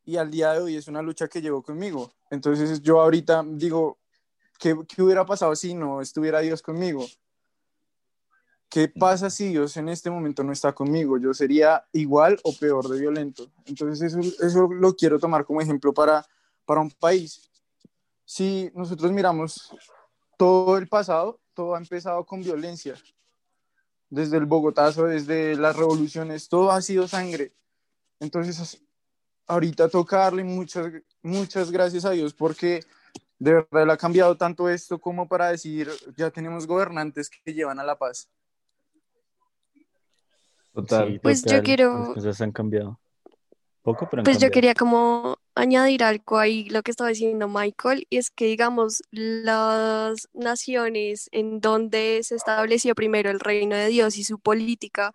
[0.04, 2.11] y al día de hoy es una lucha que llevo conmigo.
[2.30, 3.98] Entonces yo ahorita digo,
[4.58, 7.06] ¿qué, qué hubiera pasado si no estuviera Dios conmigo?
[8.68, 11.18] ¿Qué pasa si Dios en este momento no está conmigo?
[11.18, 13.50] Yo sería igual o peor de violento.
[13.64, 16.24] Entonces eso, eso lo quiero tomar como ejemplo para,
[16.66, 17.48] para un país.
[18.26, 19.72] Si nosotros miramos
[20.37, 22.94] todo el pasado, todo ha empezado con violencia.
[24.11, 27.54] Desde el Bogotazo, desde las revoluciones, todo ha sido sangre.
[28.20, 28.83] Entonces,
[29.46, 32.85] ahorita toca darle muchas, muchas gracias a Dios porque
[33.38, 37.85] de verdad ha cambiado tanto esto como para decir, ya tenemos gobernantes que llevan a
[37.85, 38.28] la paz.
[40.83, 41.12] Total.
[41.12, 43.01] Sí, Pues yo quiero- Las cosas han cambiado.
[43.83, 48.07] Poco, pero han Pues yo quería como añadir algo ahí, lo que estaba diciendo Michael,
[48.11, 54.17] y es que digamos las naciones en donde se estableció primero el reino de Dios
[54.19, 55.12] y su política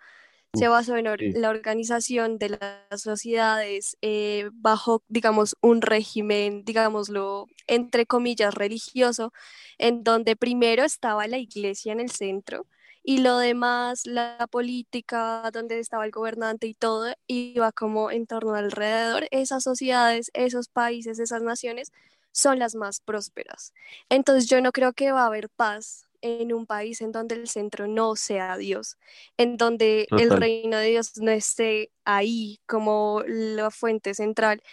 [0.55, 1.31] se basó en or- sí.
[1.33, 9.33] la organización de las sociedades eh, bajo, digamos, un régimen, digámoslo, entre comillas, religioso,
[9.79, 12.67] en donde primero estaba la iglesia en el centro
[13.03, 18.55] y lo demás, la política, donde estaba el gobernante y todo, iba como en torno
[18.55, 19.27] alrededor.
[19.31, 21.91] Esas sociedades, esos países, esas naciones
[22.31, 23.73] son las más prósperas.
[24.09, 27.49] Entonces yo no creo que va a haber paz en un país en donde el
[27.49, 28.97] centro no sea Dios,
[29.37, 34.63] en donde el reino de Dios no esté ahí como la fuente central.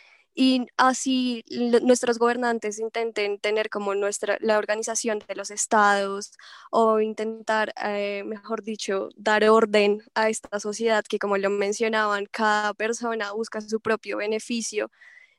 [0.40, 1.44] Y así
[1.83, 6.33] nuestros gobernantes intenten tener como nuestra, la organización de los estados
[6.70, 12.72] o intentar, eh, mejor dicho, dar orden a esta sociedad que como lo mencionaban, cada
[12.72, 14.90] persona busca su propio beneficio,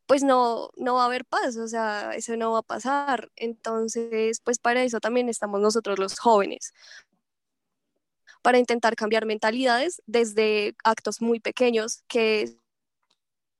[0.06, 3.32] pues no, no va a haber paz, o sea, eso no va a pasar.
[3.36, 6.74] Entonces, pues para eso también estamos nosotros los jóvenes,
[8.44, 12.61] para intentar cambiar mentalidades desde actos muy pequeños que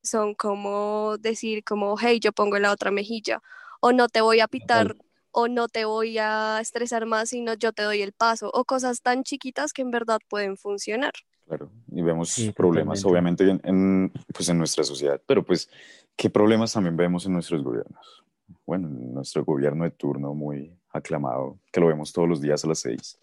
[0.04, 3.42] son como decir como, hey, yo pongo la otra mejilla,
[3.82, 4.96] o no te voy a pitar,
[5.32, 9.02] o no te voy a estresar más, sino yo te doy el paso, o cosas
[9.02, 11.14] tan chiquitas que en verdad pueden funcionar.
[11.48, 15.70] Claro, y vemos Sí, problemas, obviamente, en, en, pues en nuestra sociedad, pero pues,
[16.16, 18.24] ¿qué problemas también vemos en nuestros gobiernos?
[18.66, 22.68] Bueno, en nuestro gobierno de turno muy aclamado, que lo vemos todos los días a
[22.68, 23.20] las seis.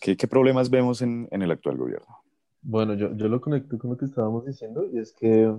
[0.00, 2.22] ¿Qué, qué problemas vemos en, en el actual gobierno?
[2.62, 5.52] Bueno, yo, yo lo conecto con lo que estábamos diciendo y es que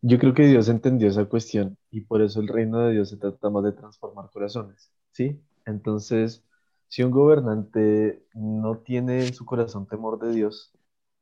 [0.00, 3.16] yo creo que Dios entendió esa cuestión y por eso el reino de Dios se
[3.16, 5.40] trata más de transformar corazones, ¿sí?
[5.66, 6.44] Entonces,
[6.88, 10.72] si un gobernante no tiene en su corazón temor de Dios,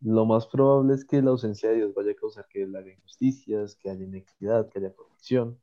[0.01, 3.77] lo más probable es que la ausencia de Dios vaya a causar que haya injusticias,
[3.77, 5.59] que haya inequidad, que haya corrupción,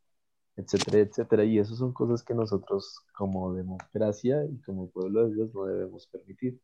[0.56, 1.46] etcétera, etcétera.
[1.46, 6.08] Y eso son cosas que nosotros como democracia y como pueblo de Dios no debemos
[6.08, 6.60] permitir.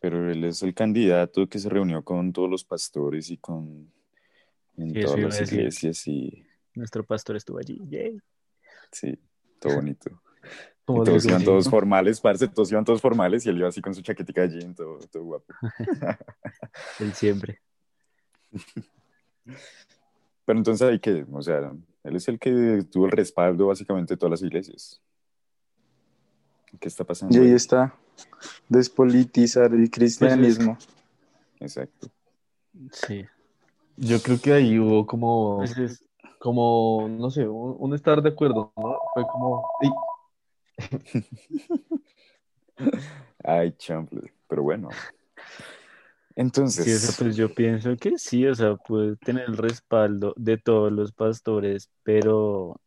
[0.00, 3.92] Pero él es el candidato que se reunió con todos los pastores y con
[4.78, 7.80] en Sí, todas las iglesias y Nuestro pastor estuvo allí.
[7.88, 8.18] Yay.
[8.92, 9.18] sí,
[9.58, 10.22] todo bonito.
[10.86, 11.70] Todos iban todos ¿no?
[11.70, 14.74] formales, parce, todos iban todos formales y él iba así con su chaquetica de jean,
[14.74, 15.52] todo, todo guapo.
[16.98, 17.60] Él siempre.
[20.46, 24.18] Pero entonces hay que, o sea, él es el que tuvo el respaldo básicamente de
[24.18, 25.02] todas las iglesias.
[26.80, 27.36] ¿Qué está pasando?
[27.36, 27.52] Y ahí ahí?
[27.52, 27.94] está,
[28.66, 30.78] despolitizar el cristianismo.
[31.60, 32.08] Exacto.
[32.92, 33.26] Sí.
[34.00, 36.04] Yo creo que ahí hubo como, Pues es-
[36.38, 38.96] como, no sé, un, un estar de acuerdo, ¿no?
[39.12, 39.90] Fue como, "Ey,
[43.44, 44.32] Ay, chample.
[44.48, 44.90] Pero bueno.
[44.90, 50.32] Sí, Entonces, o sea, pues yo pienso que sí, o sea, puede tener el respaldo
[50.36, 52.80] de todos los pastores, pero,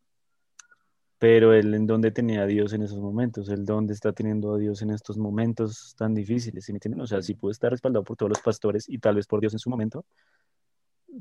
[1.17, 4.57] pero él en dónde tenía a Dios en esos momentos, él dónde está teniendo a
[4.57, 7.01] Dios en estos momentos tan difíciles, ¿sí me entienden?
[7.01, 9.51] O sea, sí puede estar respaldado por todos los pastores y tal vez por Dios
[9.53, 10.05] en su momento,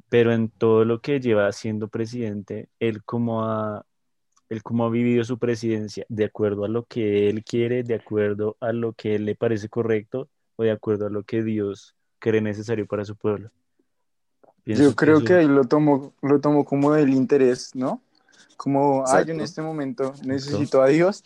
[0.08, 3.84] pero en todo lo que lleva siendo presidente, él como ha,
[4.48, 8.56] él como ha vivido su presidencia, de acuerdo a lo que él quiere, de acuerdo
[8.60, 12.40] a lo que él le parece correcto o de acuerdo a lo que Dios cree
[12.40, 13.50] necesario para su pueblo.
[14.64, 18.02] Pienso Yo creo eso- que ahí lo tomo, lo tomo como del interés, ¿no?
[18.56, 19.44] Como, ah, yo en Exacto.
[19.44, 21.24] este momento necesito a Dios,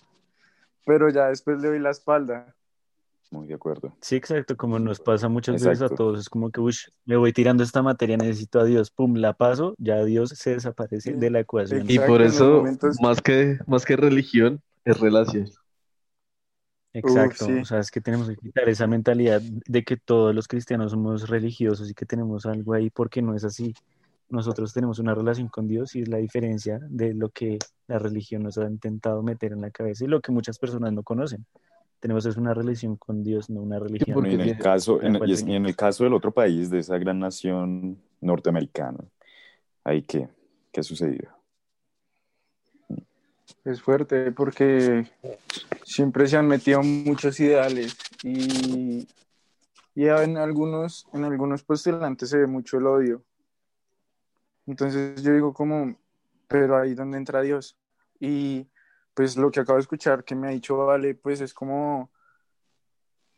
[0.86, 2.54] pero ya después le doy la espalda.
[3.30, 3.94] Muy de acuerdo.
[4.00, 7.32] Sí, exacto, como nos pasa muchas veces a todos, es como que, uy, me voy
[7.32, 11.30] tirando esta materia, necesito a Dios, pum, la paso, ya Dios se desaparece Sí, de
[11.30, 11.84] la ecuación.
[11.88, 15.48] y por eso, momentos- más que, más que religión, es relación.
[16.92, 17.52] Exacto, sí.
[17.54, 21.28] o sea, es que tenemos que quitar esa mentalidad de que todos los cristianos somos
[21.28, 23.74] religiosos y que tenemos algo ahí porque no es así.
[24.28, 27.58] Nosotros tenemos una relación con Dios y es la diferencia de lo que
[27.88, 31.02] la religión nos ha intentado meter en la cabeza y lo que muchas personas no
[31.02, 31.44] conocen.
[32.04, 34.12] Tenemos es una relación con Dios, no una religión.
[34.20, 36.32] Bueno, y en el caso, en, y es- encuentren- y en el caso del otro
[36.34, 38.98] país, de esa gran nación norteamericana,
[39.84, 40.28] ¿ahí qué?
[40.70, 41.30] ¿Qué ha sucedido?
[43.64, 45.06] Es fuerte porque
[45.82, 49.08] siempre se han metido muchos ideales y,
[49.94, 53.24] y en algunos, en algunos postulantes se ve mucho el odio.
[54.66, 55.96] Entonces yo digo como,
[56.48, 57.78] pero ahí donde entra Dios.
[58.20, 58.66] Y
[59.14, 62.10] pues lo que acabo de escuchar que me ha dicho Vale, pues es como,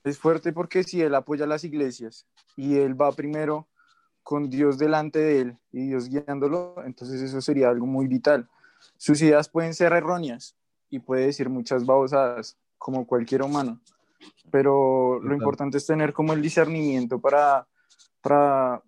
[0.05, 3.69] es fuerte porque si él apoya las iglesias y él va primero
[4.23, 8.49] con Dios delante de él y Dios guiándolo, entonces eso sería algo muy vital.
[8.97, 10.57] Sus ideas pueden ser erróneas
[10.91, 13.81] y puede decir muchas babosadas, como cualquier humano,
[14.51, 17.67] pero lo importante es tener como el discernimiento para,
[18.21, 18.83] para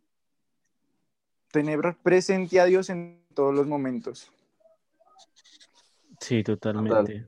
[1.51, 4.31] tener presente a Dios en todos los momentos.
[6.21, 7.27] Sí, totalmente.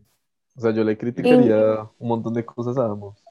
[0.57, 3.23] O sea, yo le criticaría un montón de cosas a ambos.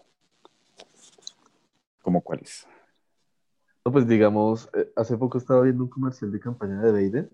[2.02, 2.66] ¿Cómo cuáles?
[3.86, 7.30] No, pues digamos, eh, hace poco estaba viendo un comercial de campaña de Biden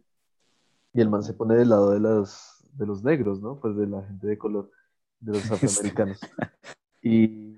[0.94, 3.60] y el man se pone del lado de las, de los negros, ¿no?
[3.60, 4.72] Pues de la gente de color,
[5.20, 6.20] de los afroamericanos.
[7.02, 7.56] Y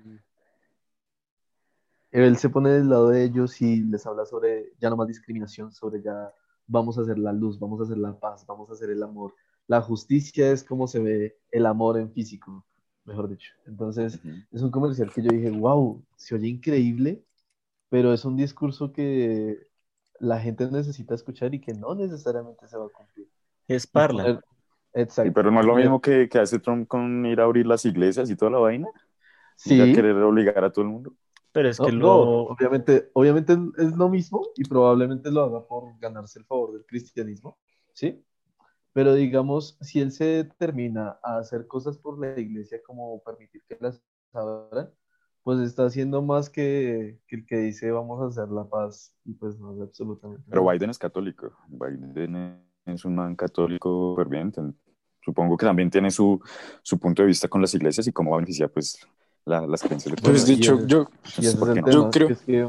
[2.10, 5.72] él se pone del lado de ellos y les habla sobre ya no más discriminación,
[5.72, 6.32] sobre ya
[6.66, 9.34] vamos a hacer la luz, vamos a hacer la paz, vamos a hacer el amor.
[9.68, 12.66] La justicia es como se ve el amor en físico,
[13.04, 13.52] mejor dicho.
[13.66, 14.18] Entonces,
[14.50, 17.22] es un comercial que yo dije, wow, se oye increíble,
[17.88, 19.68] pero es un discurso que
[20.20, 23.28] la gente necesita escuchar y que no necesariamente se va a cumplir.
[23.68, 24.40] Es parla.
[24.94, 25.28] Exacto.
[25.28, 27.84] Sí, pero no es lo mismo que, que hace Trump con ir a abrir las
[27.84, 28.88] iglesias y toda la vaina.
[29.64, 31.12] Y Sí, ya querer obligar a todo el mundo.
[31.52, 32.20] Pero es no, que no, lo...
[32.44, 37.58] obviamente, obviamente es lo mismo y probablemente lo haga por ganarse el favor del cristianismo,
[37.92, 38.24] ¿sí?
[38.98, 43.76] Pero digamos, si él se determina a hacer cosas por la iglesia como permitir que
[43.80, 44.90] las abran,
[45.44, 49.34] pues está haciendo más que, que el que dice vamos a hacer la paz y
[49.34, 50.72] pues no es absolutamente Pero nada.
[50.72, 51.52] Biden es católico.
[51.68, 54.60] Biden es un man católico ferviente.
[55.24, 56.40] Supongo que también tiene su,
[56.82, 58.98] su punto de vista con las iglesias y cómo va a beneficiar pues,
[59.44, 61.84] la- las creencias de Pues hecho, ese- yo, Y Entonces, ese es ¿por qué el
[61.84, 61.92] no?
[61.92, 62.68] Yo creo- que es que-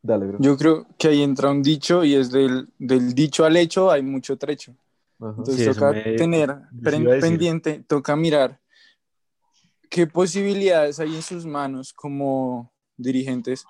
[0.00, 0.38] Dale, bro.
[0.40, 4.00] yo creo que ahí entra un dicho y es del, del dicho al hecho hay
[4.00, 4.74] mucho trecho.
[5.20, 5.34] Ajá.
[5.38, 8.60] Entonces Sí, toca me- tener pendiente, toca mirar
[9.90, 13.64] qué posibilidades hay en sus manos como dirigentes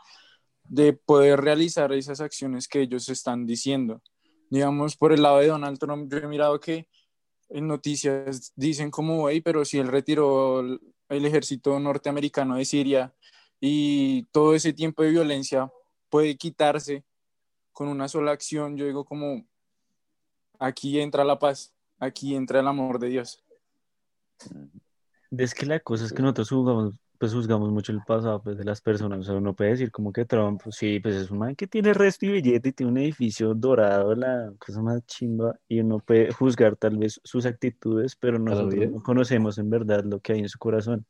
[0.65, 4.03] de poder realizar esas acciones que ellos están diciendo.
[4.51, 6.89] Digamos, por el lado de Donald Trump, yo he mirado que
[7.49, 13.15] en noticias dicen como, hey, pero si él retiró el, el ejército norteamericano de Siria
[13.61, 15.71] y todo ese tiempo de violencia
[16.11, 17.05] puede quitarse
[17.73, 19.47] con una sola acción, yo digo como,
[20.59, 23.45] aquí entra la paz, aquí entra el amor de Dios.
[25.31, 28.65] Es que la cosa es que nosotros juzgamos, pues juzgamos mucho el pasado pues, de
[28.65, 29.21] las personas.
[29.21, 31.67] O sea, uno puede decir como que Trump, pues, sí, pues es un man que
[31.67, 35.99] tiene resto y billete y tiene un edificio dorado, la cosa más chimba, y uno
[35.99, 40.41] puede juzgar tal vez sus actitudes, pero nosotros no conocemos en verdad lo que hay
[40.41, 41.05] en su corazón.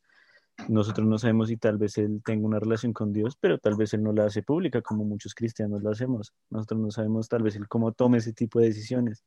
[0.67, 3.93] Nosotros no sabemos si tal vez él tenga una relación con Dios, pero tal vez
[3.93, 6.33] él no la hace pública como muchos cristianos lo hacemos.
[6.49, 9.23] Nosotros no sabemos tal vez él cómo toma ese tipo de decisiones.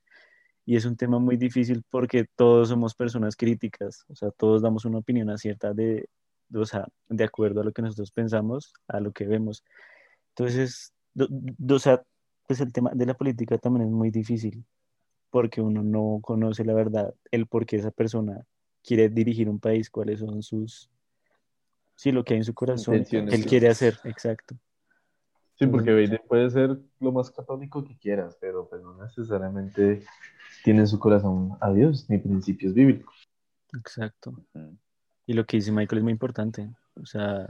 [0.64, 4.84] Y es un tema muy difícil porque todos somos personas críticas, o sea, todos damos
[4.84, 6.08] una opinión acierta de,
[6.48, 9.64] de, o sea, de acuerdo a lo que nosotros pensamos, a lo que vemos.
[10.30, 12.02] Entonces, do- do- o sea,
[12.46, 14.64] pues el tema de la política también es muy difícil
[15.30, 18.46] porque uno no conoce la verdad, el por qué esa persona
[18.84, 20.90] quiere dirigir un país, cuáles son sus,
[22.02, 23.44] sí, lo que hay en su corazón, que él sí.
[23.44, 24.56] quiere hacer, exacto.
[25.54, 30.02] Sí, porque Biden puede ser lo más católico que quieras, pero pues no necesariamente
[30.64, 33.28] tiene en su corazón a Dios ni principios bíblicos.
[33.78, 34.34] Exacto.
[35.26, 36.68] Y lo que dice Michael es muy importante.
[37.00, 37.46] O sea,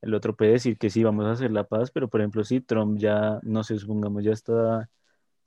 [0.00, 2.60] el otro puede decir que sí, vamos a hacer la paz, pero por ejemplo, si
[2.60, 4.88] Trump ya, no sé, supongamos, ya está,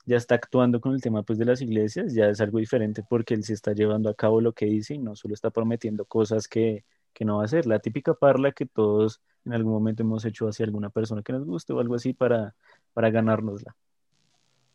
[0.04, 3.32] ya está actuando con el tema pues, de las iglesias, ya es algo diferente porque
[3.32, 6.48] él se está llevando a cabo lo que dice y no solo está prometiendo cosas
[6.48, 6.84] que,
[7.16, 7.66] que no va a hacer.
[7.66, 11.46] La típica parla que todos en algún momento hemos hecho hacia alguna persona que nos
[11.46, 12.54] guste o algo así para,
[12.92, 13.74] para ganárnosla.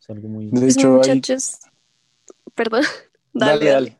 [0.01, 0.47] Es algo muy...
[0.47, 1.59] De Pues, hecho, ahí- muchachos,
[2.55, 2.81] perdón,
[3.33, 3.97] dale, dale.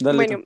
[0.00, 0.44] Dale Bueno, tú.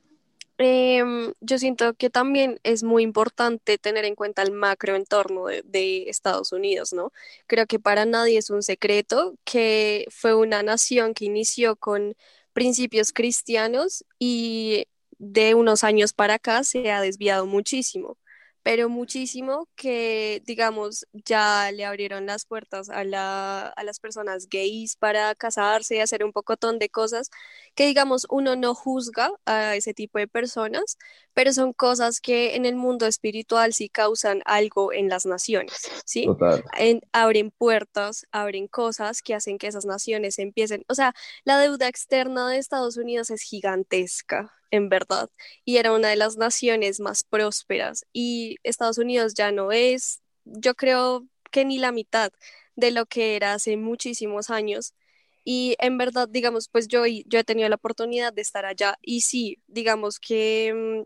[0.59, 6.09] em, yo siento que también es muy importante tener en cuenta el macroentorno de, de
[6.11, 7.13] Estados Unidos, ¿no?
[7.47, 12.17] Creo que para nadie es un secreto que fue una nación que inició con
[12.53, 14.87] principios cristianos y
[15.25, 18.19] de unos años para acá se ha desviado muchísimo,
[18.63, 24.97] pero muchísimo que, digamos, ya le abrieron las puertas a la, a las personas gays
[24.97, 27.31] para casarse y hacer un pocotón de cosas
[27.75, 30.99] que digamos uno no juzga a ese tipo de personas,
[31.35, 36.33] pero son cosas que en el mundo espiritual sí causan algo en las naciones, ¿sí?
[36.33, 36.63] Total.
[36.79, 41.15] En- abren puertas, abren cosas que hacen que esas naciones empiecen, o sea,
[41.45, 45.31] la deuda externa de Estados Unidos es gigantesca, en verdad,
[45.65, 50.75] y era una de las naciones más prósperas y Estados Unidos ya no es, yo
[50.75, 52.33] creo que ni la mitad
[52.77, 54.95] de lo que era hace muchísimos años.
[55.45, 59.21] Y en verdad, digamos, pues yo, yo he tenido la oportunidad de estar allá y
[59.23, 61.03] sí, digamos que, mm,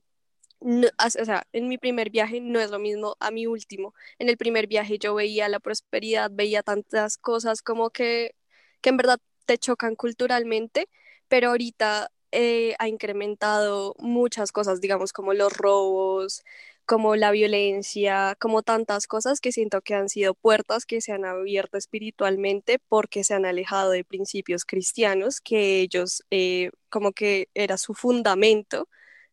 [0.61, 3.95] no- o sea, en mi primer viaje no es lo mismo a mi último.
[4.19, 8.35] En el primer viaje yo veía la prosperidad, veía tantas cosas como que,
[8.81, 10.89] que en verdad te chocan culturalmente,
[11.29, 16.45] pero ahorita eh, ha incrementado muchas cosas, digamos, como los robos,
[16.89, 21.26] como la violencia, como tantas cosas que siento que han sido puertas que se han
[21.26, 27.76] abierto espiritualmente porque se han alejado de principios cristianos que ellos eh, como que era
[27.76, 28.89] su fundamento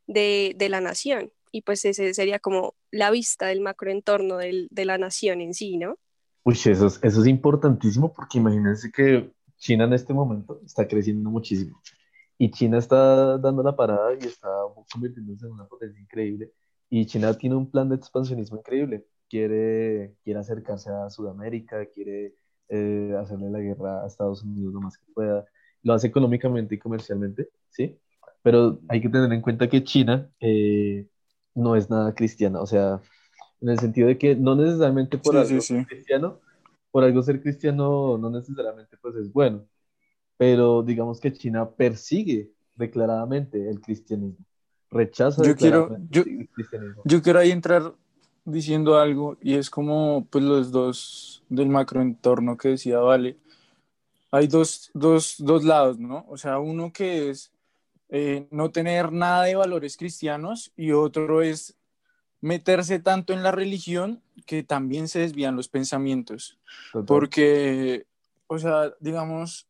[0.05, 1.31] de, de la nación.
[1.51, 5.77] Y pues ese sería como la vista del macroentorno del, de la nación en sí,
[5.77, 5.97] ¿no?
[6.43, 11.29] Uy, eso es, eso es importantísimo porque imagínense que China en este momento está creciendo
[11.29, 11.81] muchísimo
[12.37, 14.47] y China está dando la parada y está
[14.91, 16.51] convirtiéndose en una potencia increíble
[16.89, 19.05] y China tiene un plan de expansionismo increíble.
[19.29, 22.35] Quiere, quiere acercarse a Sudamérica, quiere
[22.69, 25.45] eh, hacerle la guerra a Estados Unidos lo más que pueda.
[25.83, 27.99] Lo hace económicamente y comercialmente, ¿sí?
[28.43, 31.07] Pero hay que tener en cuenta que China eh,
[31.55, 33.01] no es nada cristiana, o sea,
[33.61, 35.85] en el sentido de que no necesariamente por Sí, algo sí, sí.
[35.87, 36.39] cristiano
[36.91, 39.67] por algo ser cristiano no necesariamente pues es bueno,
[40.37, 44.45] pero digamos que China persigue declaradamente el cristianismo,
[44.91, 47.01] rechaza Yo quiero, yo, el cristianismo.
[47.05, 47.93] yo quiero ahí entrar
[48.43, 53.37] diciendo algo y es como pues los dos del macroentorno que decía Vale.
[54.31, 56.25] Hay dos, dos, dos lados, ¿no?
[56.27, 57.53] O sea, uno que es
[58.09, 61.77] eh, no tener nada de valores cristianos y otro es
[62.41, 66.59] meterse tanto en la religión que también se desvían los pensamientos.
[66.91, 67.05] Total.
[67.05, 68.05] Porque,
[68.47, 69.67] o sea, digamos,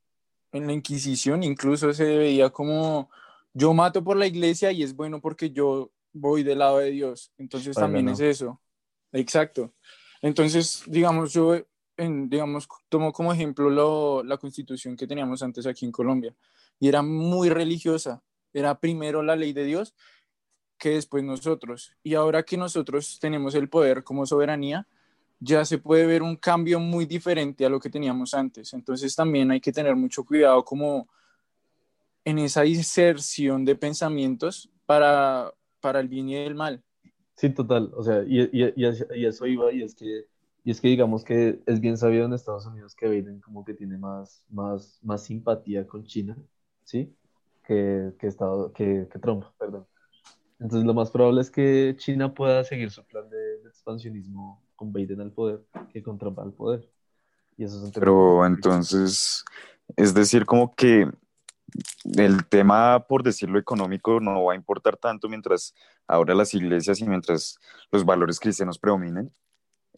[0.56, 3.10] en la Inquisición incluso se veía como
[3.54, 7.32] yo mato por la iglesia y es bueno porque yo voy del lado de Dios.
[7.38, 8.12] Entonces también no.
[8.12, 8.62] es eso.
[9.12, 9.74] Exacto.
[10.22, 11.56] Entonces, digamos, yo,
[11.98, 16.36] en, digamos, tomo como ejemplo lo- la constitución que teníamos antes aquí en Colombia
[16.80, 18.24] y era muy religiosa.
[18.54, 19.94] Era primero la ley de Dios
[20.78, 21.94] que después nosotros.
[22.04, 24.88] Y ahora que nosotros tenemos el poder como soberanía,
[25.40, 28.74] ya se puede ver un cambio muy diferente a lo que teníamos antes.
[28.74, 31.08] Entonces también hay que tener mucho cuidado como
[32.24, 36.84] en esa inserción de pensamientos para, para el bien y el mal.
[37.36, 37.92] Sí, total.
[37.96, 40.26] O sea, y, y, y, eso iba, y es que,
[40.64, 43.74] y es que digamos que es bien sabido en Estados Unidos que Biden como que
[43.74, 46.38] tiene más, más, más simpatía con China,
[46.84, 47.14] ¿sí?
[47.64, 49.86] Que, que, Estado, que, que Trump, perdón.
[50.60, 55.22] Entonces lo más probable es que China pueda seguir su plan de expansionismo con Biden
[55.22, 56.90] al poder que con Trump al poder.
[57.58, 59.46] Y eso es Pero entonces,
[59.96, 61.10] es decir, como que
[62.18, 65.74] el tema, por decirlo económico, no va a importar tanto mientras
[66.08, 67.58] ahora las iglesias y mientras
[67.92, 69.34] los valores cristianos predominen.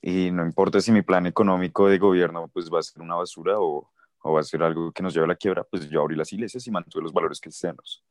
[0.02, 3.60] Y no importa si mi plan económico de gobierno pues va a ser una basura
[3.60, 3.90] o,
[4.22, 6.32] o va a ser algo que nos lleve a la quiebra, pues yo abrí las
[6.32, 8.04] iglesias y mantuve los valores cristianos.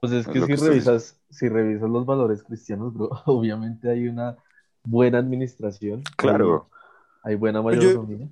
[0.00, 3.90] Pues es Es que lo si que revisas, si revisas los valores cristianos, bro, obviamente
[3.90, 4.36] hay una
[4.84, 6.68] buena administración, Claro.
[7.22, 8.28] hay, hay buena Pues mayordomía.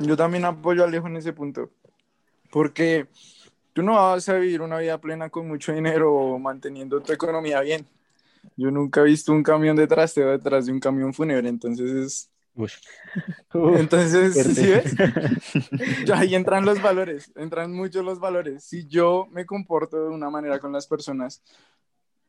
[0.00, 1.70] Yo también apoyo a Alejo en ese punto,
[2.50, 3.06] porque
[3.72, 7.60] tú no vas a vivir una vida plena con mucho dinero o manteniendo tu economía
[7.60, 7.86] bien.
[8.56, 12.30] Yo nunca he visto un camión de trasteo detrás de un camión fúnebre, entonces es...
[12.54, 12.70] Uy.
[13.76, 14.34] Entonces.
[14.54, 14.94] ¿sí ves?
[16.14, 18.64] Ahí entran los valores, entran muchos los valores.
[18.64, 21.42] Si yo me comporto de una manera con las personas,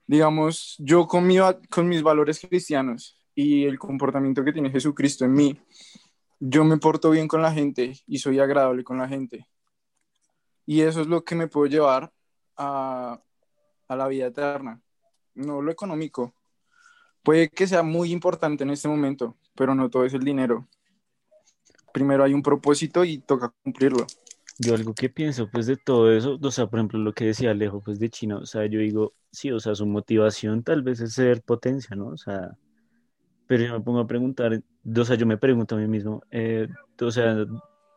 [0.06, 1.38] digamos, yo con, mi
[1.70, 5.62] con mis valores cristianos y el comportamiento que tiene Jesucristo en mí,
[6.40, 9.48] yo me porto bien con la gente y soy agradable con la gente.
[10.66, 12.12] Y eso es lo que me puede llevar
[12.58, 13.22] a,
[13.88, 14.82] a la vida eterna,
[15.36, 16.34] no lo económico.
[17.24, 20.68] Puede que sea muy importante en este momento, pero no todo es el dinero
[21.98, 24.06] primero hay un propósito y toca cumplirlo.
[24.60, 27.50] Yo algo que pienso pues de todo eso, o sea, por ejemplo, lo que decía
[27.50, 31.00] Alejo pues de China, o sea, yo digo, sí, o sea, su motivación tal vez
[31.00, 32.10] es ser potencia, ¿no?
[32.10, 32.56] O sea,
[33.48, 34.62] pero yo me pongo a preguntar,
[34.96, 36.68] o sea, yo me pregunto a mí mismo, eh,
[37.02, 37.46] o sea,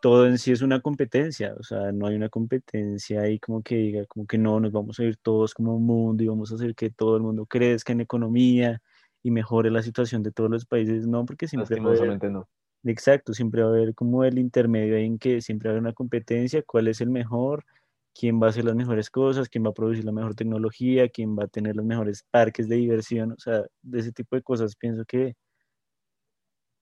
[0.01, 3.77] todo en sí es una competencia, o sea, no hay una competencia ahí como que
[3.77, 6.55] diga, como que no, nos vamos a ir todos como un mundo y vamos a
[6.55, 8.81] hacer que todo el mundo crezca en economía
[9.23, 12.49] y mejore la situación de todos los países, no, porque siempre va a haber- no.
[12.85, 15.83] Exacto, siempre va a haber como el intermedio ahí en que siempre va a haber
[15.83, 17.67] una competencia, cuál es el mejor,
[18.15, 21.37] quién va a hacer las mejores cosas, quién va a producir la mejor tecnología, quién
[21.39, 24.77] va a tener los mejores parques de diversión, o sea, de ese tipo de cosas
[24.77, 25.35] pienso que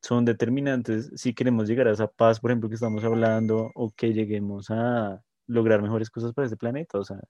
[0.02, 4.12] son determinantes si queremos llegar a esa paz, por ejemplo, que estamos hablando, o que
[4.12, 7.20] lleguemos a lograr mejores cosas para este planeta, o sea,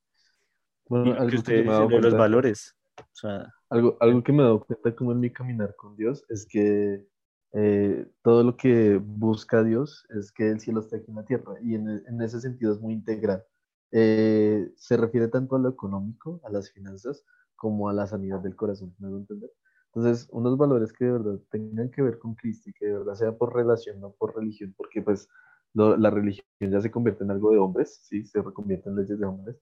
[0.88, 4.32] Bueno, algo que que dado dicen de los cuenta- valores, o sea, Algo, algo que
[4.32, 7.06] me he dado cuenta como en mi caminar con Dios es que
[7.52, 11.54] eh, todo lo que busca Dios es que el cielo esté aquí en la tierra
[11.62, 13.44] y en, en ese sentido es muy integral.
[13.90, 17.24] Eh, se refiere tanto a lo económico, a las finanzas,
[17.56, 19.50] como a la sanidad del corazón, ¿me hago entender?
[19.86, 23.14] Entonces, unos valores que de verdad tengan que ver con Cristo y que de verdad
[23.14, 25.28] sea por relación, no por religión, porque pues
[25.74, 28.24] la religión ya se convierte en algo de hombres, ¿sí?
[28.26, 29.56] Se reconvierte en leyes de hombres,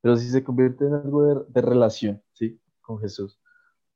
[0.00, 2.60] pero si se convierte en algo de, de relación, ¿sí?
[2.80, 3.40] Con Jesús,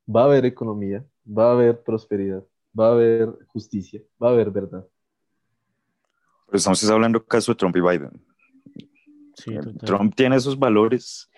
[0.07, 2.43] va a haber economía, va a haber prosperidad,
[2.77, 4.87] va a haber justicia, va a haber verdad.
[6.45, 8.26] Pero estamos hablando caso de Trump y Biden.
[9.37, 9.85] Sí, Eh, total.
[9.87, 11.29] Trump tiene esos valores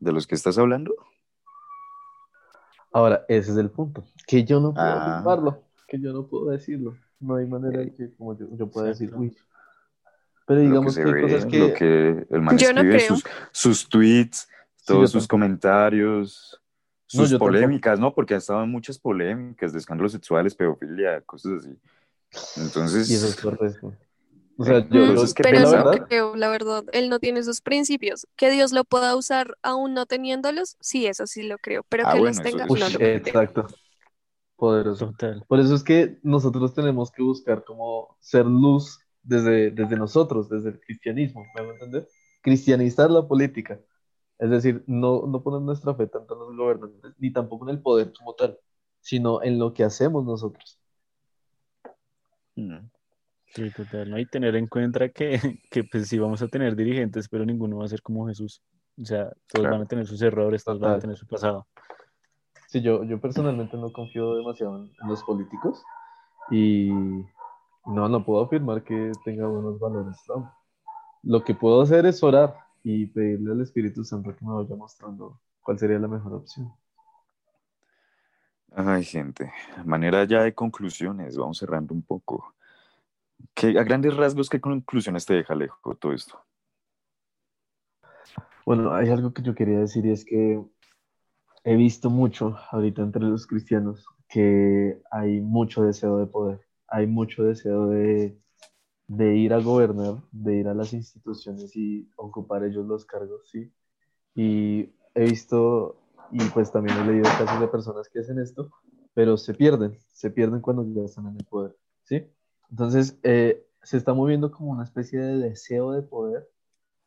[0.00, 0.94] de los que estás hablando.
[2.92, 5.12] Ahora, ese es el punto, que yo no puedo Ah.
[5.16, 6.96] afirmarlo, que yo no puedo decirlo.
[7.20, 9.36] No hay manera de que como yo, yo pueda decir, uy.
[10.46, 11.58] Pero lo que digamos se que hay ve, cosas que...
[11.58, 13.16] lo que el man Yo no escribe, creo.
[13.16, 15.30] sus, sus tweets, Sí, todos yo sus tampoco.
[15.34, 16.62] comentarios,
[17.12, 17.50] No, sus tampoco.
[17.50, 18.14] polémicas, ¿no?
[18.14, 21.76] Porque ha estado en muchas polémicas de escándalos sexuales, pedofilia, cosas así.
[22.62, 23.92] Entonces, Y eso es correcto.
[24.58, 27.60] O sea, yo, Mm, que pero la verdad, creo, la verdad, él no tiene esos
[27.60, 28.26] principios.
[28.36, 32.12] Que Dios lo pueda usar aún no teniéndolos, sí, eso sí lo creo, pero Ah,
[32.12, 33.66] que bueno, los tenga, eso no lo exacto.
[34.56, 35.06] Poderoso.
[35.10, 35.44] Total.
[35.46, 40.70] Por eso es que nosotros tenemos que buscar como ser luz desde, desde nosotros, desde
[40.70, 42.08] el cristianismo, ¿me hago entender?
[42.42, 43.78] Cristianizar la política.
[44.38, 47.82] Es decir, no, no poner nuestra fe tanto en los gobernantes, ni tampoco en el
[47.82, 48.58] poder como tal,
[49.00, 50.78] sino en lo que hacemos nosotros.
[52.56, 52.88] Mm.
[53.56, 54.10] Sí, total.
[54.10, 54.18] ¿no?
[54.18, 55.40] Y tener en cuenta que,
[55.70, 58.62] que pues sí vamos a tener dirigentes, pero ninguno va a ser como Jesús.
[59.00, 59.76] O sea, todos Claro.
[59.76, 61.66] van a tener sus errores, todos van a tener su pasado.
[62.68, 65.82] Sí, yo, yo personalmente no confío demasiado en, los políticos
[66.50, 66.90] y
[67.86, 70.16] no, no puedo afirmar que tenga buenos valores.
[70.28, 70.52] ¿no?
[71.22, 75.40] Lo que puedo hacer es orar y pedirle al Espíritu Santo que me vaya mostrando
[75.62, 76.70] cuál sería la mejor opción.
[78.74, 82.55] Ay, gente, a manera ya de conclusiones, vamos cerrando un poco.
[83.54, 86.40] ¿Qué, a grandes rasgos, ¿qué conclusiones te deja Alejo todo esto?
[88.64, 90.62] Bueno, hay algo que yo quería decir y es que
[91.64, 97.44] he visto mucho ahorita entre los cristianos que hay mucho deseo de poder, hay mucho
[97.44, 98.38] deseo de,
[99.06, 103.72] de ir a gobernar, de ir a las instituciones y ocupar ellos los cargos, ¿sí?
[104.34, 105.96] Y he visto,
[106.32, 108.70] y pues también he leído casos de personas que hacen esto,
[109.14, 112.26] pero se pierden, se pierden cuando ya están en el poder, ¿sí?
[112.70, 116.48] Entonces, eh, se está moviendo como una especie de deseo de poder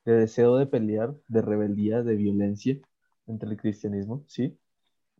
[0.05, 2.78] de deseo de pelear, de rebeldía, de violencia
[3.28, 4.57] entre el cristianismo, ¿sí?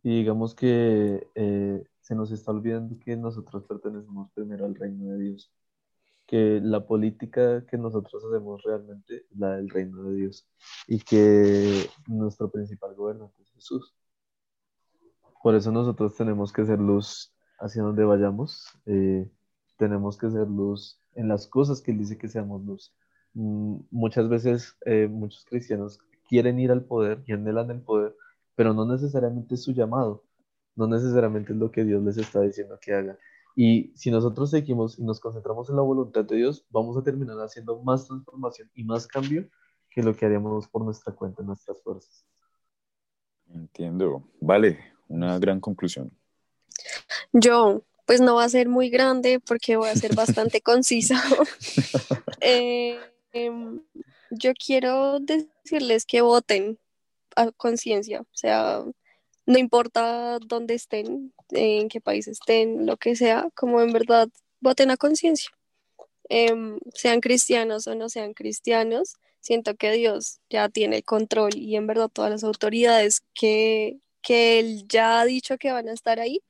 [0.02, 5.18] Y digamos que eh, se nos está olvidando que nosotros pertenecemos primero al reino de
[5.18, 5.52] Dios,
[6.26, 10.48] que la política que nosotros hacemos realmente es la del reino de Dios
[10.86, 13.94] y que nuestro principal gobernante es Jesús.
[15.42, 19.30] Por eso nosotros tenemos que ser luz hacia donde vayamos, eh,
[19.80, 22.94] tenemos que ser luz en las cosas que Él dice que seamos luz
[23.32, 28.14] mm, muchas veces eh, muchos cristianos quieren ir al poder y anhelan el poder,
[28.54, 30.24] pero no necesariamente es su llamado,
[30.76, 33.18] no necesariamente es lo que Dios les está diciendo que haga.
[33.56, 37.36] Y si nosotros seguimos y nos concentramos en la voluntad de Dios, vamos a terminar
[37.38, 39.48] haciendo más transformación y más cambio
[39.90, 42.24] que lo que haríamos por nuestra cuenta, nuestras fuerzas.
[43.52, 44.22] Entiendo.
[44.40, 44.78] Vale,
[45.08, 46.12] una gran conclusión.
[47.32, 51.22] Yo, pues no va a ser muy grande porque voy a ser bastante concisa.
[52.40, 52.98] Eh,
[53.32, 53.82] em,
[54.30, 56.78] yo quiero decirles que voten
[57.36, 58.82] a conciencia, o sea,
[59.46, 64.28] no importa dónde estén, en qué país estén, lo que sea, como en verdad
[64.60, 65.50] voten a conciencia.
[66.28, 71.76] Em, sean cristianos o no sean cristianos, siento que Dios ya tiene el control y
[71.76, 76.18] en verdad todas las autoridades que, que Él ya ha dicho que van a estar
[76.18, 76.42] ahí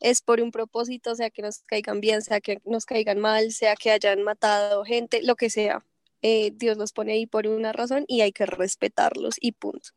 [0.00, 3.74] es por un propósito, sea que nos caigan bien, sea que nos caigan mal, sea
[3.76, 5.84] que hayan matado gente, lo que sea.
[6.22, 9.90] Eh, Dios los pone ahí por una razón y hay que respetarlos y punto.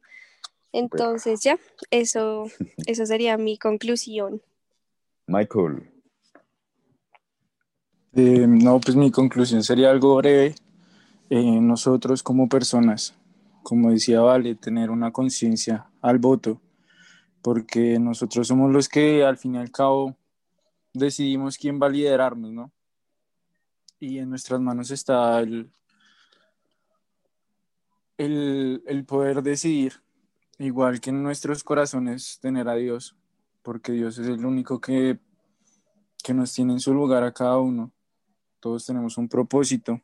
[0.71, 2.45] Entonces ya, eso,
[2.85, 4.41] eso sería mi conclusión.
[5.27, 5.89] Michael,
[8.13, 10.55] Eh, no, pues mi conclusión sería algo breve.
[11.29, 13.15] Eh, nosotros como personas,
[13.63, 16.59] como decía Vale, tener una conciencia al voto,
[17.41, 20.15] porque nosotros somos los que al fin y al cabo
[20.93, 22.71] decidimos quién va a liderarnos, ¿no?
[23.99, 25.71] Y en nuestras manos está el,
[28.17, 30.01] el, poder decidir,
[30.57, 33.15] igual que en nuestros corazones tener a Dios,
[33.61, 35.19] porque Dios es el único que,
[36.23, 37.91] que nos tiene en su lugar a cada uno
[38.61, 39.99] todos tenemos un propósito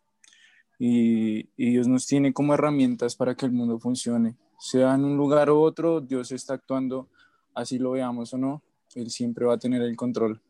[0.78, 4.36] y, y, Dios nos tiene como herramientas para que el mundo funcione.
[4.60, 7.10] Sea en un lugar u otro, Dios está actuando,
[7.58, 8.62] así lo veamos o no,
[8.96, 10.42] Él siempre va a tener el control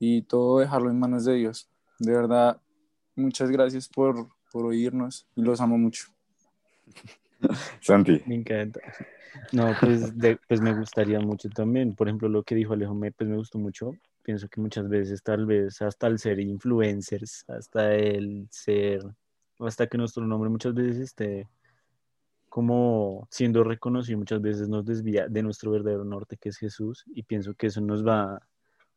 [0.00, 1.68] y todo dejarlo en manos de Dios.
[1.98, 2.60] De verdad,
[3.14, 6.08] muchas gracias por, por oírnos y los amo mucho.
[7.80, 8.20] Santi.
[8.26, 8.80] Me encanta.
[9.52, 11.94] No, pues, de, pues me gustaría mucho también.
[11.94, 13.92] Por ejemplo, lo que dijo Alejo, me, pues me gustó mucho.
[14.22, 19.02] Pienso que muchas veces, tal vez, hasta el ser influencers, hasta el ser,
[19.60, 21.48] hasta que nuestro nombre muchas veces esté
[22.48, 27.04] como siendo reconocido, muchas veces nos desvía de nuestro verdadero norte, que es Jesús.
[27.14, 28.40] Y pienso que eso nos va,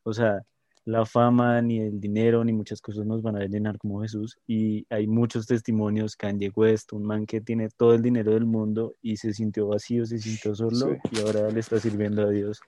[0.04, 0.42] o sea,
[0.84, 4.38] la fama, ni el dinero, ni muchas cosas nos van a llenar como Jesús.
[4.48, 8.96] Y hay muchos testimonios, Kanye West, un man que tiene todo el dinero del mundo
[9.02, 10.96] y se sintió vacío, se sintió solo Sí.
[11.12, 12.60] y ahora le está sirviendo a Dios.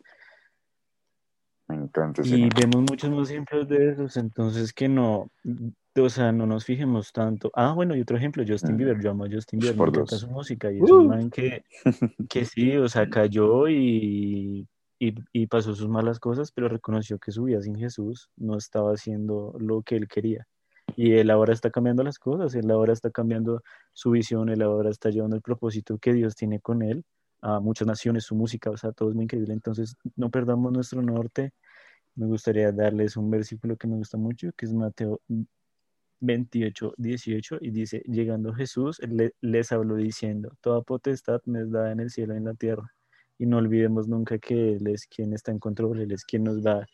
[1.67, 5.29] Ese Y vemos muchos más ejemplos de esos, entonces que no,
[5.95, 7.51] o sea, no nos fijemos tanto.
[7.55, 8.77] Ah, bueno, y otro ejemplo, Justin.
[8.77, 11.09] Bieber, yo amo a Justin Bieber, Por me encanta su música y es un Uh.
[11.09, 11.63] man que,
[12.29, 14.67] que sí, o sea, cayó y,
[14.99, 18.91] y, y pasó sus malas cosas, pero reconoció que su vida sin Jesús no estaba
[18.91, 20.45] haciendo lo que él quería.
[20.95, 24.89] Y él ahora está cambiando las cosas, él ahora está cambiando su visión, él ahora
[24.89, 27.03] está llevando el propósito que Dios tiene con él
[27.43, 29.53] a muchas naciones, su música, o sea, todo es muy increíble.
[29.53, 31.53] Entonces, no perdamos nuestro norte
[32.15, 35.21] me gustaría darles un versículo que me gusta mucho, que es Mateo
[36.19, 41.91] 28, 18, y dice, llegando Jesús, le- les habló diciendo, toda potestad me es dada
[41.91, 42.89] en el cielo y en la tierra.
[43.37, 46.65] Y no olvidemos nunca que Él es quien está en control, Él es quien nos
[46.65, 46.85] va a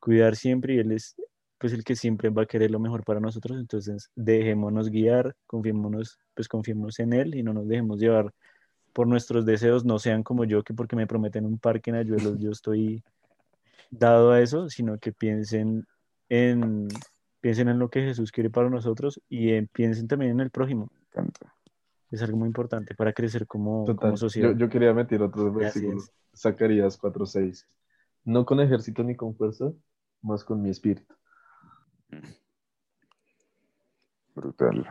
[0.00, 1.14] cuidar siempre y Él es
[1.58, 3.58] pues el que siempre va a querer lo mejor para nosotros.
[3.60, 8.32] Entonces, dejémonos guiar, confiémonos, pues confiemos en Él y no nos dejemos llevar
[8.92, 12.38] por nuestros deseos, no sean como yo, que porque me prometen un parque en Ayuelos,
[12.38, 13.02] yo estoy
[13.90, 15.86] dado a eso, sino que piensen
[16.28, 16.88] en,
[17.40, 20.88] piensen en lo que Jesús quiere para nosotros y en- piensen también en el prójimo.
[22.10, 24.50] Es algo muy importante para crecer como, Total, como sociedad.
[24.52, 25.98] Yo, yo quería meter otro Así versículo.
[25.98, 26.12] es.
[26.34, 27.66] Zacarías 4:6.
[28.24, 29.72] No con ejército ni con fuerza,
[30.22, 31.14] más con mi espíritu.
[34.34, 34.86] Brutal.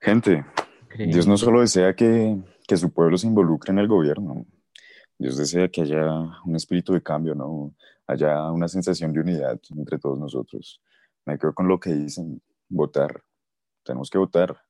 [0.00, 0.44] Gente,
[0.84, 1.12] Increíble.
[1.12, 2.36] Dios no solo desea que,
[2.68, 4.44] que su pueblo se involucre en el gobierno,
[5.18, 6.06] Dios desea que haya
[6.44, 7.74] un espíritu de cambio, ¿no?
[8.06, 10.82] Haya una sensación de unidad entre todos nosotros.
[11.24, 13.22] Me quedo con lo que dicen, votar.
[13.82, 14.60] Tenemos que votar.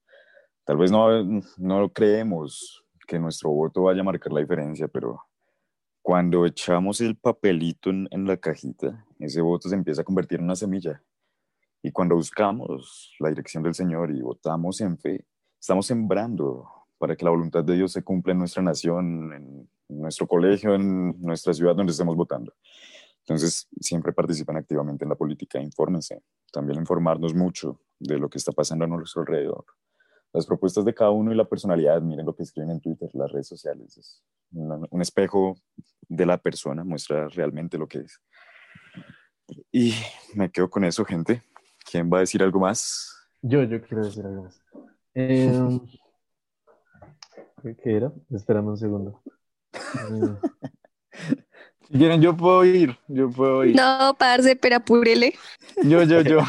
[0.64, 1.08] Tal vez no,
[1.56, 5.20] no creemos que nuestro voto vaya a marcar la diferencia, pero
[6.00, 10.44] cuando echamos el papelito en, en la cajita, ese voto se empieza a convertir en
[10.44, 11.02] una semilla.
[11.82, 15.26] Y cuando buscamos la dirección del Señor y votamos en fe,
[15.58, 20.26] estamos sembrando para que la voluntad de Dios se cumpla en nuestra nación, en nuestro
[20.26, 22.52] colegio, en nuestra ciudad donde estemos votando.
[23.20, 26.22] Entonces, siempre participan activamente en la política, infórmense.
[26.50, 29.66] También informarnos mucho de lo que está pasando a nuestro alrededor.
[30.32, 33.30] Las propuestas de cada uno y la personalidad, miren lo que escriben en Twitter, las
[33.30, 33.98] redes sociales.
[33.98, 34.22] Es
[34.52, 35.56] un, espejo
[36.08, 38.18] de la persona, muestra realmente lo que es.
[39.72, 39.92] Y
[40.34, 41.42] me quedo con eso, gente.
[41.90, 43.14] ¿Quién va a decir algo más?
[43.42, 44.62] Yo, yo quiero decir algo más.
[45.14, 45.52] Eh,
[47.62, 48.12] ¿Qué era?
[48.30, 49.20] Espérame un segundo.
[51.90, 52.98] Si quieren, yo puedo ir.
[53.08, 53.74] Yo puedo ir.
[53.74, 55.32] No, parce, pero apúrele.
[55.82, 56.40] Yo, yo, yo.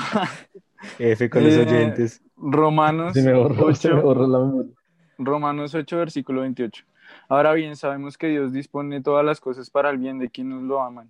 [1.00, 2.22] F con los Eh, oyentes.
[2.36, 4.72] Romanos se me borró, se me 8, borró la memoria.
[5.18, 6.84] Romanos 8, versículo 28.
[7.30, 10.82] Ahora bien, sabemos que Dios dispone todas las cosas para el bien de quienes lo
[10.82, 11.10] aman.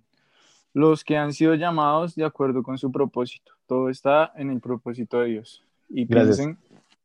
[0.74, 3.52] Los que han sido llamados de acuerdo con su propósito.
[3.66, 5.64] Todo está en el propósito de Dios.
[5.88, 6.36] Y Gracias.
[6.38, 6.58] piensen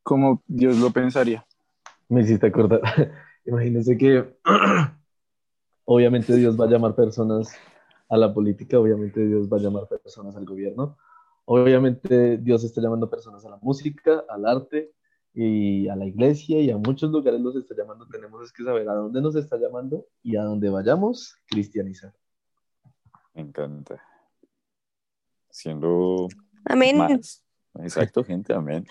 [0.04, 1.43] como Dios lo pensaría.
[2.10, 2.82] Me hiciste acordar.
[3.45, 4.36] Imagínense que
[5.86, 7.53] obviamente Dios va a llamar personas
[8.10, 10.97] a la política, obviamente Dios va a llamar personas al gobierno,
[11.45, 14.91] obviamente Dios está llamando personas a la música, al arte
[15.34, 18.08] y a la iglesia y a muchos lugares los está llamando.
[18.08, 22.14] Tenemos es que saber a dónde nos está llamando y a dónde vayamos, cristianizar.
[23.34, 24.01] Me encanta.
[25.49, 26.28] Siendo
[26.66, 26.97] Amén.
[26.97, 27.43] más.
[27.76, 28.86] Exacto, gente, amén.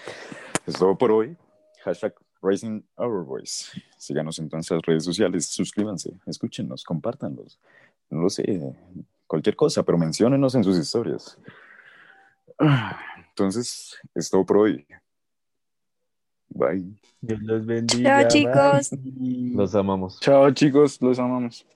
[0.67, 1.37] Es todo por hoy.
[1.83, 2.15] Hashtag
[2.45, 3.81] Raising Our Voice.
[3.97, 7.59] Síganos en todas las redes sociales, suscríbanse, escúchenos, compártanlos.
[8.11, 8.75] No lo sé,
[9.27, 11.39] cualquier cosa, pero menciónenos en sus historias.
[13.31, 14.87] Entonces, es todo por hoy.
[16.49, 16.85] Bye.
[17.21, 18.21] Dios los bendiga.
[18.21, 18.91] Chao, chicos.
[18.91, 19.51] bye.
[19.57, 20.21] Los amamos.
[20.21, 21.67] Chao chicos, los amamos.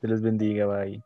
[0.00, 1.02] Dios los bendiga, bye.